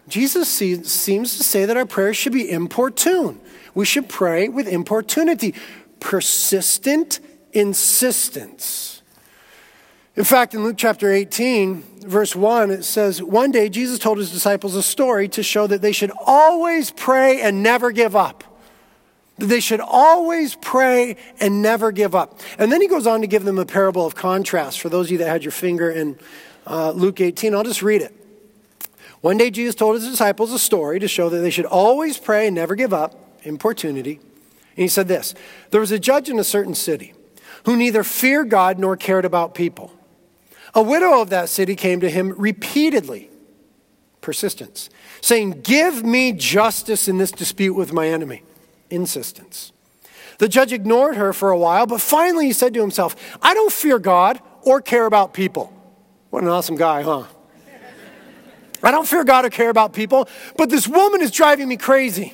Jesus 0.08 0.50
seems 0.50 1.38
to 1.38 1.44
say 1.44 1.66
that 1.66 1.78
our 1.78 1.86
prayers 1.86 2.18
should 2.18 2.34
be 2.34 2.50
importune. 2.50 3.40
We 3.80 3.86
should 3.86 4.10
pray 4.10 4.50
with 4.50 4.68
importunity, 4.68 5.56
persistent 6.02 7.22
insistence. 7.54 9.02
In 10.18 10.26
fact, 10.26 10.54
in 10.54 10.66
Luke 10.66 10.76
chapter 10.78 11.10
18, 11.10 12.02
verse 12.02 12.36
1, 12.36 12.72
it 12.72 12.84
says, 12.84 13.24
One 13.24 13.52
day 13.52 13.70
Jesus 13.70 13.98
told 13.98 14.18
his 14.18 14.34
disciples 14.34 14.76
a 14.76 14.84
story 14.84 15.30
to 15.30 15.42
show 15.42 15.66
that 15.66 15.82
they 15.82 15.94
should 15.94 16.12
always 16.26 16.92
pray 16.92 17.40
and 17.40 17.64
never 17.64 17.94
give 17.94 18.18
up. 18.18 18.44
That 19.38 19.46
they 19.46 19.62
should 19.62 19.80
always 19.80 20.56
pray 20.56 21.16
and 21.40 21.62
never 21.62 21.94
give 21.94 22.14
up. 22.14 22.42
And 22.58 22.74
then 22.74 22.82
he 22.82 22.90
goes 22.90 23.08
on 23.08 23.22
to 23.22 23.28
give 23.28 23.46
them 23.46 23.58
a 23.58 23.66
parable 23.66 24.06
of 24.06 24.14
contrast. 24.14 24.82
For 24.82 24.90
those 24.90 25.06
of 25.06 25.14
you 25.14 25.18
that 25.20 25.30
had 25.30 25.46
your 25.46 25.54
finger 25.54 25.90
in 25.90 26.20
uh, 26.68 26.92
Luke 26.92 27.22
18, 27.22 27.56
I'll 27.56 27.64
just 27.64 27.82
read 27.82 28.02
it. 28.02 28.14
One 29.22 29.38
day 29.38 29.50
Jesus 29.50 29.74
told 29.74 29.96
his 29.96 30.06
disciples 30.06 30.52
a 30.52 30.60
story 30.60 31.00
to 31.00 31.08
show 31.08 31.30
that 31.30 31.38
they 31.38 31.50
should 31.50 31.66
always 31.66 32.18
pray 32.18 32.48
and 32.48 32.56
never 32.58 32.76
give 32.76 32.94
up, 32.94 33.28
importunity. 33.44 34.16
And 34.16 34.84
he 34.84 34.88
said 34.88 35.08
this 35.08 35.34
There 35.72 35.82
was 35.82 35.92
a 35.92 36.00
judge 36.00 36.30
in 36.30 36.40
a 36.40 36.44
certain 36.44 36.76
city 36.76 37.14
who 37.66 37.76
neither 37.76 38.04
feared 38.04 38.50
God 38.50 38.80
nor 38.80 38.96
cared 38.96 39.26
about 39.26 39.54
people. 39.54 39.94
A 40.74 40.82
widow 40.82 41.22
of 41.22 41.30
that 41.30 41.50
city 41.50 41.76
came 41.76 42.00
to 42.00 42.10
him 42.10 42.34
repeatedly, 42.38 43.30
persistence, 44.22 44.90
saying, 45.22 45.62
Give 45.64 46.04
me 46.04 46.32
justice 46.32 47.08
in 47.08 47.18
this 47.18 47.32
dispute 47.32 47.74
with 47.74 47.92
my 47.92 48.08
enemy. 48.08 48.44
Insistence. 48.90 49.72
The 50.38 50.48
judge 50.48 50.72
ignored 50.72 51.18
her 51.18 51.34
for 51.34 51.52
a 51.52 51.58
while, 51.58 51.86
but 51.86 52.00
finally 52.00 52.46
he 52.46 52.54
said 52.54 52.74
to 52.74 52.82
himself, 52.82 53.16
I 53.42 53.54
don't 53.54 53.72
fear 53.72 54.00
God 54.00 54.40
or 54.62 54.82
care 54.82 55.06
about 55.06 55.34
people. 55.34 55.74
What 56.30 56.44
an 56.44 56.50
awesome 56.50 56.78
guy, 56.78 57.02
huh? 57.02 57.26
I 58.82 58.92
don't 58.92 59.08
fear 59.08 59.26
God 59.26 59.44
or 59.44 59.50
care 59.50 59.70
about 59.70 59.92
people, 59.92 60.30
but 60.56 60.70
this 60.70 60.88
woman 60.88 61.22
is 61.22 61.32
driving 61.32 61.68
me 61.68 61.76
crazy. 61.76 62.34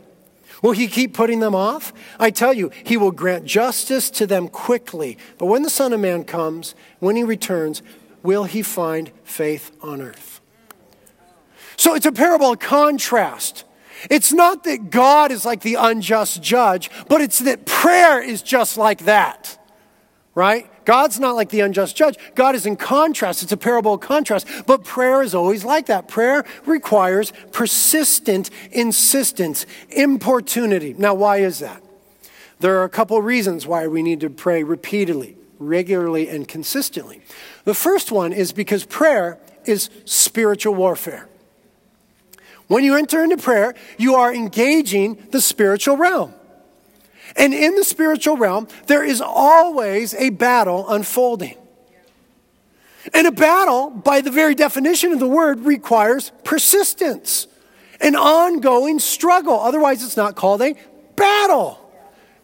Will 0.61 0.71
he 0.71 0.87
keep 0.87 1.13
putting 1.13 1.39
them 1.39 1.55
off? 1.55 1.93
I 2.19 2.29
tell 2.29 2.53
you, 2.53 2.71
he 2.83 2.97
will 2.97 3.11
grant 3.11 3.45
justice 3.45 4.09
to 4.11 4.27
them 4.27 4.47
quickly. 4.47 5.17
But 5.37 5.47
when 5.47 5.63
the 5.63 5.69
Son 5.69 5.93
of 5.93 5.99
Man 5.99 6.23
comes, 6.23 6.75
when 6.99 7.15
he 7.15 7.23
returns, 7.23 7.81
will 8.23 8.43
he 8.43 8.61
find 8.61 9.11
faith 9.23 9.71
on 9.81 10.01
earth? 10.01 10.39
So 11.77 11.95
it's 11.95 12.05
a 12.05 12.11
parable 12.11 12.53
of 12.53 12.59
contrast. 12.59 13.63
It's 14.09 14.31
not 14.31 14.63
that 14.65 14.89
God 14.89 15.31
is 15.31 15.45
like 15.45 15.61
the 15.61 15.75
unjust 15.75 16.41
judge, 16.41 16.89
but 17.07 17.21
it's 17.21 17.39
that 17.39 17.65
prayer 17.65 18.21
is 18.21 18.41
just 18.41 18.77
like 18.77 19.05
that. 19.05 19.57
Right? 20.33 20.70
God's 20.85 21.19
not 21.19 21.35
like 21.35 21.49
the 21.49 21.61
unjust 21.61 21.95
judge. 21.95 22.17
God 22.35 22.55
is 22.55 22.65
in 22.65 22.75
contrast. 22.75 23.43
It's 23.43 23.51
a 23.51 23.57
parable 23.57 23.93
of 23.95 24.01
contrast. 24.01 24.47
But 24.65 24.83
prayer 24.83 25.21
is 25.21 25.35
always 25.35 25.63
like 25.63 25.85
that. 25.87 26.07
Prayer 26.07 26.43
requires 26.65 27.33
persistent 27.51 28.49
insistence, 28.71 29.65
importunity. 29.89 30.95
Now, 30.97 31.13
why 31.13 31.37
is 31.37 31.59
that? 31.59 31.81
There 32.59 32.77
are 32.79 32.83
a 32.83 32.89
couple 32.89 33.21
reasons 33.21 33.65
why 33.65 33.87
we 33.87 34.03
need 34.03 34.19
to 34.21 34.29
pray 34.29 34.63
repeatedly, 34.63 35.35
regularly, 35.59 36.29
and 36.29 36.47
consistently. 36.47 37.21
The 37.63 37.73
first 37.73 38.11
one 38.11 38.33
is 38.33 38.51
because 38.53 38.85
prayer 38.85 39.39
is 39.65 39.89
spiritual 40.05 40.75
warfare. 40.75 41.27
When 42.67 42.83
you 42.83 42.95
enter 42.95 43.23
into 43.23 43.37
prayer, 43.37 43.75
you 43.97 44.15
are 44.15 44.33
engaging 44.33 45.27
the 45.31 45.41
spiritual 45.41 45.97
realm. 45.97 46.33
And 47.35 47.53
in 47.53 47.75
the 47.75 47.83
spiritual 47.83 48.37
realm, 48.37 48.67
there 48.87 49.03
is 49.03 49.21
always 49.21 50.13
a 50.15 50.29
battle 50.29 50.89
unfolding. 50.89 51.57
And 53.13 53.27
a 53.27 53.31
battle, 53.31 53.89
by 53.89 54.21
the 54.21 54.31
very 54.31 54.53
definition 54.53 55.11
of 55.11 55.19
the 55.19 55.27
word, 55.27 55.61
requires 55.61 56.31
persistence, 56.43 57.47
an 57.99 58.15
ongoing 58.15 58.99
struggle. 58.99 59.59
Otherwise, 59.59 60.03
it's 60.03 60.17
not 60.17 60.35
called 60.35 60.61
a 60.61 60.75
battle. 61.15 61.77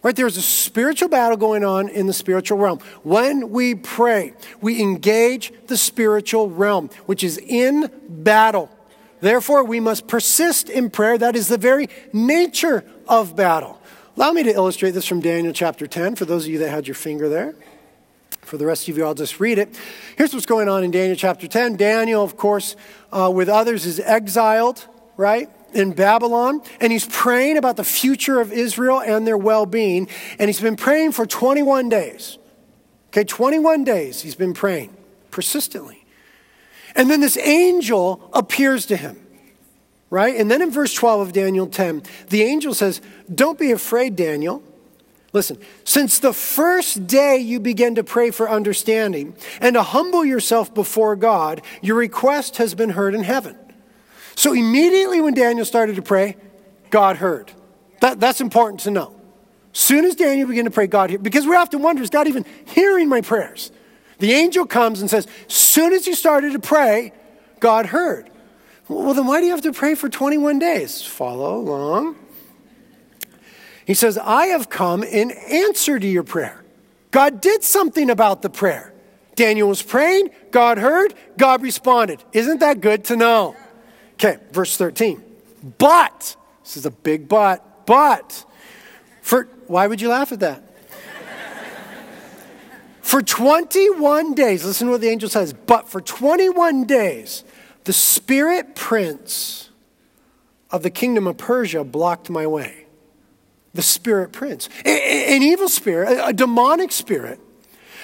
Right? 0.04 0.16
There's 0.16 0.38
a 0.38 0.42
spiritual 0.42 1.10
battle 1.10 1.38
going 1.38 1.64
on 1.64 1.90
in 1.90 2.08
the 2.08 2.14
spiritual 2.14 2.58
realm. 2.58 2.80
When 3.04 3.50
we 3.50 3.76
pray, 3.76 4.34
we 4.62 4.82
engage 4.82 5.52
the 5.68 5.78
spiritual 5.78 6.50
realm, 6.50 6.90
which 7.08 7.24
is 7.24 7.38
in 7.38 7.92
battle. 8.08 8.72
Therefore, 9.20 9.64
we 9.64 9.80
must 9.80 10.08
persist 10.08 10.70
in 10.70 10.90
prayer. 10.92 11.18
That 11.18 11.36
is 11.36 11.48
the 11.48 11.58
very 11.58 11.90
nature 12.14 12.86
of 13.08 13.36
battle. 13.36 13.77
Allow 14.18 14.32
me 14.32 14.42
to 14.42 14.52
illustrate 14.52 14.92
this 14.92 15.06
from 15.06 15.20
Daniel 15.20 15.54
chapter 15.54 15.86
10 15.86 16.16
for 16.16 16.26
those 16.26 16.46
of 16.46 16.52
you 16.52 16.58
that 16.58 16.72
had 16.72 16.88
your 16.88 16.96
finger 16.96 17.30
there. 17.30 17.54
For 18.42 18.58
the 18.58 18.66
rest 18.66 18.90
of 18.90 18.98
you, 18.98 19.06
I'll 19.06 19.14
just 19.14 19.40
read 19.40 19.60
it. 19.60 19.80
Here's 20.18 20.34
what's 20.34 20.48
going 20.48 20.68
on 20.68 20.84
in 20.84 20.90
Daniel 20.90 21.16
chapter 21.16 21.48
10. 21.48 21.76
Daniel, 21.76 22.24
of 22.24 22.36
course, 22.36 22.76
uh, 23.12 23.32
with 23.32 23.48
others, 23.48 23.86
is 23.86 24.00
exiled, 24.00 24.88
right? 25.18 25.50
in 25.74 25.92
Babylon, 25.92 26.62
and 26.80 26.94
he's 26.94 27.06
praying 27.06 27.58
about 27.58 27.76
the 27.76 27.84
future 27.84 28.40
of 28.40 28.54
Israel 28.54 29.02
and 29.02 29.28
their 29.28 29.38
well 29.38 29.66
being. 29.66 30.08
And 30.40 30.48
he's 30.48 30.62
been 30.62 30.78
praying 30.78 31.12
for 31.12 31.26
21 31.26 31.90
days. 31.90 32.38
Okay, 33.10 33.26
21 33.26 33.84
days 33.84 34.22
he's 34.22 34.34
been 34.34 34.54
praying 34.54 34.96
persistently. 35.30 36.06
And 36.96 37.12
then 37.12 37.20
this 37.20 37.38
angel 37.38 38.30
appears 38.34 38.86
to 38.88 38.96
him, 38.96 39.27
right? 40.10 40.36
And 40.36 40.50
then 40.50 40.62
in 40.62 40.72
verse 40.72 40.94
12 40.94 41.28
of 41.28 41.34
Daniel 41.34 41.68
10, 41.68 42.04
the 42.30 42.44
angel 42.44 42.74
says, 42.74 43.02
Don't 43.34 43.60
be 43.60 43.72
afraid, 43.72 44.16
Daniel. 44.16 44.64
Listen, 45.34 45.58
since 45.84 46.20
the 46.20 46.34
first 46.34 47.06
day 47.06 47.38
you 47.38 47.60
began 47.60 47.96
to 47.96 48.04
pray 48.04 48.32
for 48.32 48.50
understanding 48.50 49.36
and 49.60 49.76
to 49.76 49.84
humble 49.84 50.24
yourself 50.24 50.74
before 50.74 51.16
God, 51.16 51.62
your 51.82 51.98
request 51.98 52.58
has 52.58 52.74
been 52.74 52.92
heard 52.92 53.14
in 53.14 53.24
heaven. 53.24 53.58
So 54.36 54.54
immediately 54.54 55.22
when 55.22 55.34
Daniel 55.34 55.66
started 55.66 55.98
to 55.98 56.02
pray, 56.02 56.38
God 56.90 57.18
heard. 57.18 57.52
That, 58.02 58.20
that's 58.20 58.40
important 58.40 58.82
to 58.82 58.92
know. 58.92 59.14
Soon 59.74 60.06
as 60.06 60.16
Daniel 60.16 60.48
began 60.48 60.66
to 60.66 60.72
pray, 60.72 60.88
God 60.88 61.12
heard. 61.12 61.24
Because 61.24 61.46
we 61.46 61.56
often 61.56 61.82
wonder, 61.82 62.02
is 62.02 62.10
God 62.10 62.28
even 62.28 62.46
hearing 62.66 63.10
my 63.10 63.22
prayers? 63.22 63.72
The 64.20 64.32
angel 64.32 64.66
comes 64.66 65.02
and 65.02 65.10
says, 65.10 65.28
soon 65.48 65.94
as 65.94 66.08
you 66.08 66.16
started 66.16 66.54
to 66.54 66.60
pray, 66.60 67.14
God 67.60 67.88
heard. 67.88 68.30
Well, 68.90 69.14
then 69.14 69.26
why 69.26 69.40
do 69.42 69.46
you 69.46 69.52
have 69.52 69.62
to 69.64 69.74
pray 69.74 69.96
for 69.96 70.08
21 70.08 70.60
days? 70.60 71.02
Follow 71.02 71.58
along. 71.58 72.16
He 73.86 73.94
says, 73.94 74.18
I 74.18 74.48
have 74.48 74.70
come 74.70 75.04
in 75.04 75.32
answer 75.32 76.00
to 76.00 76.08
your 76.08 76.24
prayer. 76.24 76.64
God 77.12 77.42
did 77.42 77.64
something 77.64 78.10
about 78.10 78.42
the 78.42 78.50
prayer. 78.50 78.94
Daniel 79.36 79.70
was 79.70 79.82
praying, 79.82 80.30
God 80.52 80.78
heard, 80.78 81.14
God 81.38 81.62
responded. 81.62 82.24
Isn't 82.34 82.60
that 82.60 82.82
good 82.82 83.06
to 83.06 83.16
know? 83.16 83.56
Okay, 84.14 84.38
verse 84.52 84.76
13. 84.78 85.24
But, 85.78 86.36
this 86.64 86.76
is 86.76 86.86
a 86.86 86.92
big 86.92 87.28
but, 87.28 87.86
but, 87.86 88.44
for, 89.22 89.44
why 89.68 89.88
would 89.88 90.02
you 90.02 90.10
laugh 90.10 90.32
at 90.32 90.40
that? 90.40 90.64
for 93.02 93.22
21 93.22 94.34
days, 94.34 94.66
listen 94.66 94.88
to 94.88 94.92
what 94.92 95.02
the 95.02 95.10
angel 95.10 95.30
says, 95.30 95.54
but 95.54 95.88
for 95.88 96.02
21 96.02 96.86
days, 96.86 97.44
the 97.88 97.94
spirit 97.94 98.76
prince 98.76 99.70
of 100.70 100.84
the 100.84 100.90
kingdom 100.90 101.26
of 101.26 101.38
Persia 101.38 101.86
blocked 101.86 102.30
my 102.30 102.46
way. 102.46 102.86
The 103.74 103.82
spirit 103.82 104.34
prince, 104.34 104.68
an 104.84 105.42
evil 105.42 105.70
spirit, 105.70 106.20
a 106.22 106.34
demonic 106.34 106.92
spirit 106.92 107.40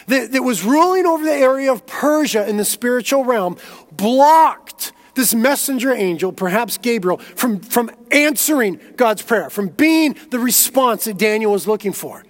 that, 0.07 0.39
was 0.41 0.63
ruling 0.63 1.05
over 1.05 1.25
the 1.25 1.33
area 1.33 1.69
of 1.69 1.85
Persia 1.85 2.47
in 2.47 2.55
the 2.55 2.63
spiritual 2.63 3.25
realm, 3.25 3.57
blocked 3.91 4.93
this 5.15 5.33
messenger 5.33 5.91
angel, 5.91 6.31
perhaps 6.31 6.77
Gabriel, 6.77 7.17
from, 7.17 7.59
from 7.59 7.91
answering 8.09 8.79
God's 8.95 9.21
prayer, 9.21 9.49
from 9.49 9.67
being 9.67 10.15
the 10.29 10.39
response 10.39 11.03
that 11.03 11.17
Daniel 11.17 11.51
was 11.51 11.67
looking 11.67 11.91
for. 11.91 12.23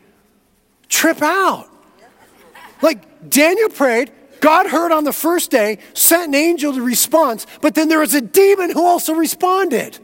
Trip 0.89 1.21
out. 1.21 1.69
Like 2.81 3.29
Daniel 3.29 3.69
prayed, 3.69 4.11
God 4.43 4.67
heard 4.67 4.91
on 4.91 5.05
the 5.05 5.13
first 5.13 5.51
day, 5.51 5.79
sent 5.93 6.27
an 6.27 6.35
angel 6.35 6.73
to 6.73 6.81
respond, 6.81 7.45
but 7.61 7.75
then 7.75 7.87
there 7.87 7.99
was 7.99 8.13
a 8.13 8.19
demon 8.19 8.71
who 8.71 8.85
also 8.85 9.13
responded. 9.13 9.97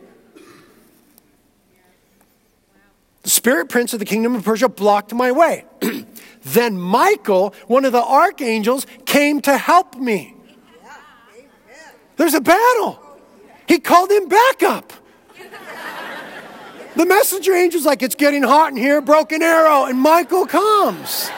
The 3.23 3.29
spirit 3.29 3.67
prince 3.67 3.91
of 3.91 3.99
the 3.99 4.05
kingdom 4.05 4.35
of 4.35 4.45
Persia 4.45 4.69
blocked 4.69 5.13
my 5.13 5.33
way. 5.33 5.65
then 6.45 6.79
Michael, 6.79 7.53
one 7.67 7.83
of 7.83 7.91
the 7.91 8.01
archangels, 8.01 8.87
came 9.05 9.41
to 9.41 9.57
help 9.57 9.95
me. 9.95 10.35
There's 12.15 12.33
a 12.33 12.39
battle. 12.39 12.97
He 13.67 13.79
called 13.79 14.09
him 14.09 14.29
back 14.29 14.63
up. 14.63 14.93
The 16.95 17.05
messenger 17.05 17.53
angel's 17.53 17.85
like, 17.85 18.01
It's 18.01 18.15
getting 18.15 18.43
hot 18.43 18.71
in 18.71 18.77
here, 18.77 19.01
broken 19.01 19.41
arrow. 19.41 19.83
And 19.83 19.99
Michael 19.99 20.45
comes. 20.45 21.29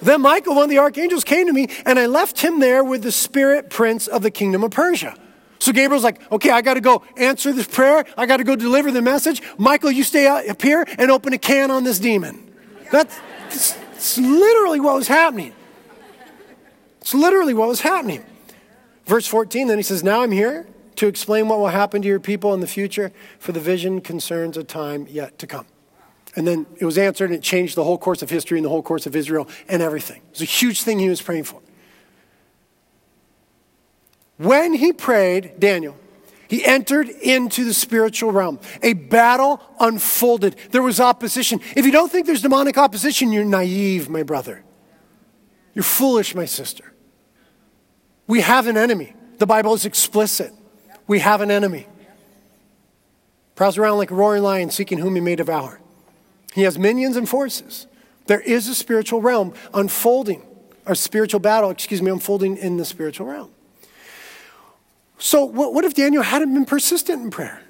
Then 0.00 0.22
Michael, 0.22 0.54
one 0.54 0.64
of 0.64 0.70
the 0.70 0.78
archangels, 0.78 1.24
came 1.24 1.46
to 1.46 1.52
me, 1.52 1.68
and 1.84 1.98
I 1.98 2.06
left 2.06 2.40
him 2.40 2.60
there 2.60 2.84
with 2.84 3.02
the 3.02 3.12
spirit 3.12 3.70
prince 3.70 4.06
of 4.06 4.22
the 4.22 4.30
kingdom 4.30 4.64
of 4.64 4.70
Persia. 4.70 5.16
So 5.58 5.72
Gabriel's 5.72 6.04
like, 6.04 6.30
okay, 6.30 6.50
I 6.50 6.62
got 6.62 6.74
to 6.74 6.80
go 6.80 7.02
answer 7.16 7.52
this 7.52 7.66
prayer. 7.66 8.04
I 8.16 8.26
got 8.26 8.36
to 8.36 8.44
go 8.44 8.54
deliver 8.54 8.90
the 8.90 9.02
message. 9.02 9.42
Michael, 9.58 9.90
you 9.90 10.04
stay 10.04 10.26
up 10.26 10.62
here 10.62 10.86
and 10.98 11.10
open 11.10 11.32
a 11.32 11.38
can 11.38 11.70
on 11.70 11.84
this 11.84 11.98
demon. 11.98 12.50
That's, 12.92 13.18
that's 13.50 14.18
literally 14.18 14.80
what 14.80 14.94
was 14.94 15.08
happening. 15.08 15.52
It's 17.00 17.14
literally 17.14 17.54
what 17.54 17.68
was 17.68 17.80
happening. 17.80 18.24
Verse 19.06 19.26
14, 19.26 19.66
then 19.66 19.78
he 19.78 19.82
says, 19.82 20.04
Now 20.04 20.22
I'm 20.22 20.30
here 20.30 20.66
to 20.96 21.06
explain 21.06 21.48
what 21.48 21.58
will 21.58 21.68
happen 21.68 22.02
to 22.02 22.08
your 22.08 22.20
people 22.20 22.54
in 22.54 22.60
the 22.60 22.66
future, 22.66 23.12
for 23.38 23.52
the 23.52 23.60
vision 23.60 24.00
concerns 24.00 24.56
a 24.56 24.64
time 24.64 25.06
yet 25.08 25.38
to 25.38 25.46
come. 25.46 25.66
And 26.36 26.46
then 26.46 26.66
it 26.78 26.84
was 26.84 26.98
answered, 26.98 27.30
and 27.30 27.38
it 27.38 27.42
changed 27.42 27.76
the 27.76 27.84
whole 27.84 27.98
course 27.98 28.22
of 28.22 28.30
history 28.30 28.58
and 28.58 28.64
the 28.64 28.68
whole 28.68 28.82
course 28.82 29.06
of 29.06 29.16
Israel 29.16 29.48
and 29.68 29.82
everything. 29.82 30.18
It 30.18 30.32
was 30.32 30.42
a 30.42 30.44
huge 30.44 30.82
thing 30.82 30.98
he 30.98 31.08
was 31.08 31.22
praying 31.22 31.44
for. 31.44 31.60
When 34.36 34.74
he 34.74 34.92
prayed, 34.92 35.58
Daniel, 35.58 35.96
he 36.48 36.64
entered 36.64 37.08
into 37.08 37.64
the 37.64 37.74
spiritual 37.74 38.32
realm. 38.32 38.60
A 38.82 38.94
battle 38.94 39.60
unfolded. 39.80 40.56
There 40.70 40.82
was 40.82 41.00
opposition. 41.00 41.60
If 41.76 41.84
you 41.84 41.92
don't 41.92 42.10
think 42.10 42.26
there's 42.26 42.42
demonic 42.42 42.78
opposition, 42.78 43.32
you're 43.32 43.44
naive, 43.44 44.08
my 44.08 44.22
brother. 44.22 44.64
You're 45.74 45.82
foolish, 45.82 46.34
my 46.34 46.46
sister. 46.46 46.92
We 48.26 48.40
have 48.40 48.66
an 48.66 48.76
enemy. 48.76 49.14
The 49.38 49.46
Bible 49.46 49.74
is 49.74 49.84
explicit. 49.84 50.52
We 51.06 51.18
have 51.18 51.40
an 51.40 51.50
enemy. 51.50 51.86
Prowls 53.54 53.76
around 53.76 53.98
like 53.98 54.10
a 54.10 54.14
roaring 54.14 54.42
lion 54.42 54.70
seeking 54.70 54.98
whom 54.98 55.14
he 55.16 55.20
may 55.20 55.36
devour. 55.36 55.80
He 56.58 56.64
has 56.64 56.76
minions 56.76 57.16
and 57.16 57.28
forces. 57.28 57.86
There 58.26 58.40
is 58.40 58.66
a 58.66 58.74
spiritual 58.74 59.22
realm 59.22 59.54
unfolding, 59.72 60.42
or 60.86 60.96
spiritual 60.96 61.38
battle, 61.38 61.70
excuse 61.70 62.02
me, 62.02 62.10
unfolding 62.10 62.56
in 62.56 62.78
the 62.78 62.84
spiritual 62.84 63.28
realm. 63.28 63.52
So, 65.18 65.44
what 65.44 65.84
if 65.84 65.94
Daniel 65.94 66.24
hadn't 66.24 66.52
been 66.52 66.64
persistent 66.64 67.22
in 67.22 67.30
prayer? 67.30 67.62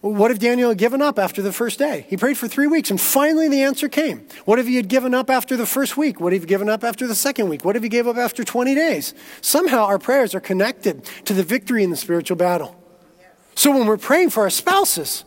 What 0.00 0.30
if 0.30 0.38
Daniel 0.38 0.68
had 0.68 0.78
given 0.78 1.02
up 1.02 1.18
after 1.18 1.42
the 1.42 1.52
first 1.52 1.80
day? 1.80 2.06
He 2.08 2.16
prayed 2.16 2.38
for 2.38 2.46
three 2.46 2.68
weeks 2.68 2.88
and 2.88 3.00
finally 3.00 3.48
the 3.48 3.62
answer 3.62 3.88
came. 3.88 4.24
What 4.44 4.60
if 4.60 4.68
he 4.68 4.76
had 4.76 4.86
given 4.86 5.12
up 5.12 5.28
after 5.28 5.56
the 5.56 5.66
first 5.66 5.96
week? 5.96 6.20
What 6.20 6.32
if 6.32 6.36
he 6.36 6.42
had 6.42 6.48
given 6.48 6.68
up 6.68 6.84
after 6.84 7.08
the 7.08 7.16
second 7.16 7.48
week? 7.48 7.64
What 7.64 7.74
if 7.74 7.82
he 7.82 7.88
gave 7.88 8.06
up 8.06 8.16
after 8.16 8.44
20 8.44 8.76
days? 8.76 9.12
Somehow 9.40 9.86
our 9.86 9.98
prayers 9.98 10.36
are 10.36 10.40
connected 10.40 11.04
to 11.24 11.34
the 11.34 11.42
victory 11.42 11.82
in 11.82 11.90
the 11.90 11.96
spiritual 11.96 12.36
battle. 12.36 12.76
So 13.56 13.72
when 13.76 13.88
we're 13.88 13.96
praying 13.98 14.30
for 14.30 14.44
our 14.44 14.50
spouses, 14.50 15.24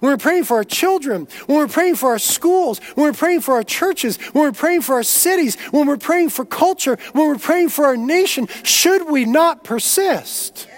when 0.00 0.12
we're 0.12 0.16
praying 0.16 0.44
for 0.44 0.56
our 0.56 0.64
children, 0.64 1.28
when 1.46 1.58
we're 1.58 1.68
praying 1.68 1.96
for 1.96 2.10
our 2.10 2.18
schools, 2.18 2.78
when 2.94 3.06
we're 3.06 3.12
praying 3.12 3.40
for 3.40 3.54
our 3.54 3.62
churches, 3.62 4.16
when 4.32 4.44
we're 4.44 4.52
praying 4.52 4.82
for 4.82 4.94
our 4.94 5.02
cities, 5.02 5.56
when 5.70 5.86
we're 5.86 5.96
praying 5.96 6.30
for 6.30 6.44
culture, 6.44 6.98
when 7.12 7.28
we're 7.28 7.38
praying 7.38 7.68
for 7.68 7.86
our 7.86 7.96
nation, 7.96 8.48
should 8.62 9.08
we 9.08 9.24
not 9.24 9.64
persist? 9.64 10.68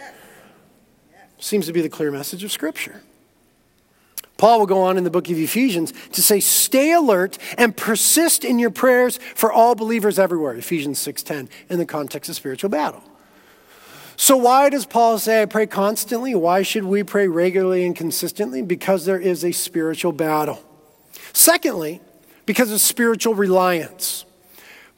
Seems 1.39 1.67
to 1.67 1.73
be 1.73 1.81
the 1.81 1.89
clear 1.89 2.11
message 2.11 2.43
of 2.45 2.51
Scripture. 2.51 3.03
Paul 4.39 4.61
will 4.61 4.67
go 4.67 4.83
on 4.83 4.97
in 4.97 5.03
the 5.03 5.11
book 5.11 5.29
of 5.29 5.37
Ephesians 5.37 5.93
to 6.13 6.23
say, 6.23 6.39
stay 6.39 6.93
alert 6.93 7.39
and 7.57 7.77
persist 7.77 8.45
in 8.45 8.61
your 8.61 8.71
prayers 8.71 9.19
for 9.35 9.53
all 9.53 9.75
believers 9.75 10.19
everywhere, 10.19 10.55
Ephesians 10.55 11.01
6.10, 11.01 11.49
in 11.69 11.79
the 11.79 11.87
context 11.87 12.31
of 12.31 12.37
spiritual 12.37 12.71
battle. 12.71 13.03
So, 14.21 14.37
why 14.37 14.69
does 14.69 14.85
Paul 14.85 15.21
say, 15.21 15.43
I 15.43 15.47
pray 15.47 15.69
constantly? 15.69 16.35
Why 16.35 16.63
should 16.63 16.83
we 16.83 17.05
pray 17.05 17.29
regularly 17.29 17.87
and 17.87 17.95
consistently? 17.95 18.63
Because 18.63 19.05
there 19.05 19.21
is 19.21 19.45
a 19.45 19.53
spiritual 19.53 20.11
battle. 20.11 20.61
Secondly, 21.33 22.01
because 22.45 22.73
of 22.73 22.81
spiritual 22.81 23.37
reliance. 23.37 24.25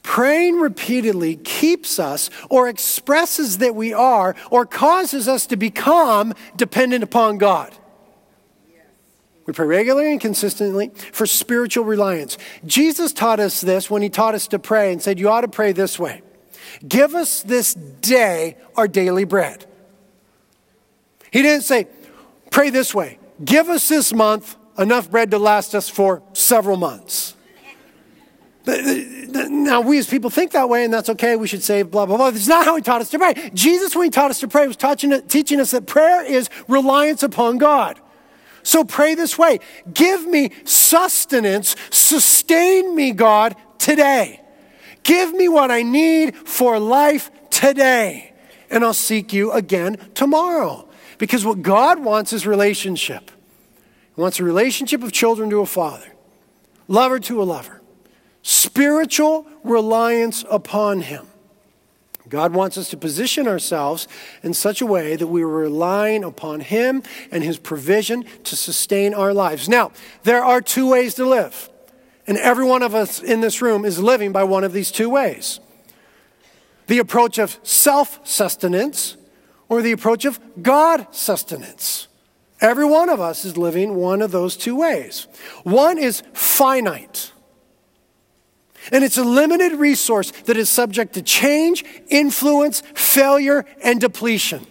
Praying 0.01 0.59
repeatedly 0.59 1.35
keeps 1.35 1.99
us 1.99 2.31
or 2.49 2.67
expresses 2.67 3.59
that 3.59 3.75
we 3.75 3.93
are 3.93 4.35
or 4.49 4.65
causes 4.65 5.27
us 5.27 5.45
to 5.45 5.55
become 5.55 6.33
dependent 6.55 7.03
upon 7.03 7.37
God. 7.37 7.77
We 9.45 9.53
pray 9.53 9.67
regularly 9.67 10.13
and 10.13 10.19
consistently 10.19 10.89
for 10.95 11.27
spiritual 11.27 11.85
reliance. 11.85 12.39
Jesus 12.65 13.13
taught 13.13 13.39
us 13.39 13.61
this 13.61 13.87
when 13.87 14.01
he 14.01 14.09
taught 14.09 14.33
us 14.33 14.47
to 14.47 14.57
pray 14.57 14.91
and 14.91 14.99
said, 14.99 15.19
You 15.19 15.29
ought 15.29 15.41
to 15.41 15.47
pray 15.47 15.73
this 15.73 15.99
way 15.99 16.23
Give 16.87 17.15
us 17.15 17.43
this 17.43 17.73
day 17.73 18.57
our 18.75 18.87
daily 18.87 19.23
bread. 19.23 19.65
He 21.31 21.41
didn't 21.41 21.63
say, 21.63 21.87
pray 22.49 22.69
this 22.69 22.93
way 22.93 23.17
give 23.43 23.69
us 23.69 23.89
this 23.89 24.13
month 24.13 24.55
enough 24.77 25.09
bread 25.09 25.31
to 25.31 25.39
last 25.39 25.73
us 25.73 25.89
for 25.89 26.21
several 26.33 26.77
months. 26.77 27.35
Now, 28.65 29.81
we 29.81 29.97
as 29.97 30.07
people 30.07 30.29
think 30.29 30.51
that 30.51 30.69
way, 30.69 30.85
and 30.85 30.93
that's 30.93 31.09
okay. 31.09 31.35
We 31.35 31.47
should 31.47 31.63
say 31.63 31.81
blah, 31.81 32.05
blah, 32.05 32.17
blah. 32.17 32.27
It's 32.27 32.47
not 32.47 32.65
how 32.65 32.75
he 32.75 32.81
taught 32.83 33.01
us 33.01 33.09
to 33.09 33.17
pray. 33.17 33.33
Jesus, 33.53 33.95
when 33.95 34.05
he 34.05 34.09
taught 34.11 34.29
us 34.29 34.39
to 34.41 34.47
pray, 34.47 34.67
was 34.67 34.77
teaching 34.77 35.59
us 35.59 35.71
that 35.71 35.87
prayer 35.87 36.23
is 36.23 36.47
reliance 36.67 37.23
upon 37.23 37.57
God. 37.57 37.99
So 38.63 38.83
pray 38.83 39.15
this 39.15 39.37
way 39.37 39.59
Give 39.91 40.27
me 40.27 40.51
sustenance, 40.63 41.75
sustain 41.89 42.95
me, 42.95 43.11
God, 43.11 43.55
today. 43.79 44.40
Give 45.03 45.33
me 45.33 45.47
what 45.47 45.71
I 45.71 45.83
need 45.83 46.35
for 46.35 46.79
life 46.79 47.31
today, 47.49 48.33
and 48.69 48.83
I'll 48.83 48.93
seek 48.93 49.33
you 49.33 49.51
again 49.51 49.97
tomorrow. 50.13 50.87
Because 51.17 51.45
what 51.45 51.61
God 51.61 51.99
wants 51.99 52.33
is 52.33 52.47
relationship. 52.47 53.31
He 54.15 54.21
wants 54.21 54.39
a 54.39 54.43
relationship 54.43 55.03
of 55.03 55.11
children 55.11 55.49
to 55.51 55.61
a 55.61 55.65
father, 55.65 56.11
lover 56.87 57.19
to 57.19 57.41
a 57.41 57.45
lover, 57.45 57.81
spiritual 58.41 59.47
reliance 59.63 60.43
upon 60.49 61.01
Him. 61.01 61.27
God 62.31 62.53
wants 62.53 62.77
us 62.77 62.89
to 62.89 62.97
position 62.97 63.45
ourselves 63.45 64.07
in 64.41 64.53
such 64.53 64.81
a 64.81 64.85
way 64.85 65.17
that 65.17 65.27
we 65.27 65.43
are 65.43 65.47
relying 65.47 66.23
upon 66.23 66.61
Him 66.61 67.03
and 67.29 67.43
His 67.43 67.59
provision 67.59 68.23
to 68.45 68.55
sustain 68.55 69.13
our 69.13 69.33
lives. 69.33 69.67
Now, 69.67 69.91
there 70.23 70.43
are 70.43 70.61
two 70.61 70.89
ways 70.89 71.13
to 71.15 71.25
live. 71.25 71.69
And 72.31 72.39
every 72.39 72.63
one 72.63 72.81
of 72.81 72.95
us 72.95 73.21
in 73.21 73.41
this 73.41 73.61
room 73.61 73.83
is 73.83 73.99
living 73.99 74.31
by 74.31 74.45
one 74.45 74.63
of 74.63 74.71
these 74.71 74.89
two 74.89 75.09
ways 75.09 75.59
the 76.87 76.99
approach 76.99 77.37
of 77.37 77.59
self 77.61 78.25
sustenance 78.25 79.17
or 79.67 79.81
the 79.81 79.91
approach 79.91 80.23
of 80.23 80.39
God 80.63 81.07
sustenance. 81.13 82.07
Every 82.61 82.85
one 82.85 83.09
of 83.09 83.19
us 83.19 83.43
is 83.43 83.57
living 83.57 83.95
one 83.95 84.21
of 84.21 84.31
those 84.31 84.55
two 84.55 84.77
ways. 84.77 85.27
One 85.63 85.97
is 85.97 86.23
finite. 86.31 87.33
And 88.93 89.03
it's 89.03 89.17
a 89.17 89.25
limited 89.25 89.73
resource 89.73 90.31
that 90.45 90.55
is 90.55 90.69
subject 90.69 91.15
to 91.15 91.21
change, 91.21 91.83
influence, 92.07 92.81
failure, 92.95 93.65
and 93.83 93.99
depletion. 93.99 94.65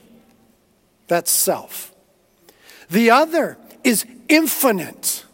That's 1.08 1.30
self. 1.30 1.94
The 2.88 3.10
other 3.10 3.58
is 3.84 4.06
infinite 4.30 5.26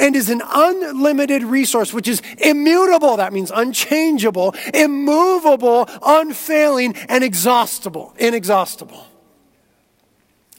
and 0.00 0.16
is 0.16 0.30
an 0.30 0.42
unlimited 0.44 1.44
resource, 1.44 1.92
which 1.92 2.08
is 2.08 2.22
immutable. 2.38 3.18
That 3.18 3.32
means 3.32 3.52
unchangeable, 3.54 4.54
immovable, 4.72 5.88
unfailing, 6.02 6.96
and 7.08 7.22
exhaustible, 7.22 8.14
inexhaustible. 8.18 9.06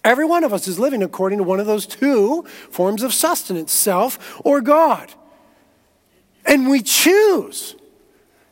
Every 0.03 0.25
one 0.25 0.43
of 0.43 0.53
us 0.53 0.67
is 0.67 0.79
living 0.79 1.03
according 1.03 1.39
to 1.39 1.43
one 1.43 1.59
of 1.59 1.65
those 1.65 1.85
two 1.85 2.43
forms 2.69 3.03
of 3.03 3.13
sustenance 3.13 3.71
self 3.71 4.39
or 4.45 4.61
God. 4.61 5.11
And 6.45 6.69
we 6.69 6.81
choose. 6.81 7.75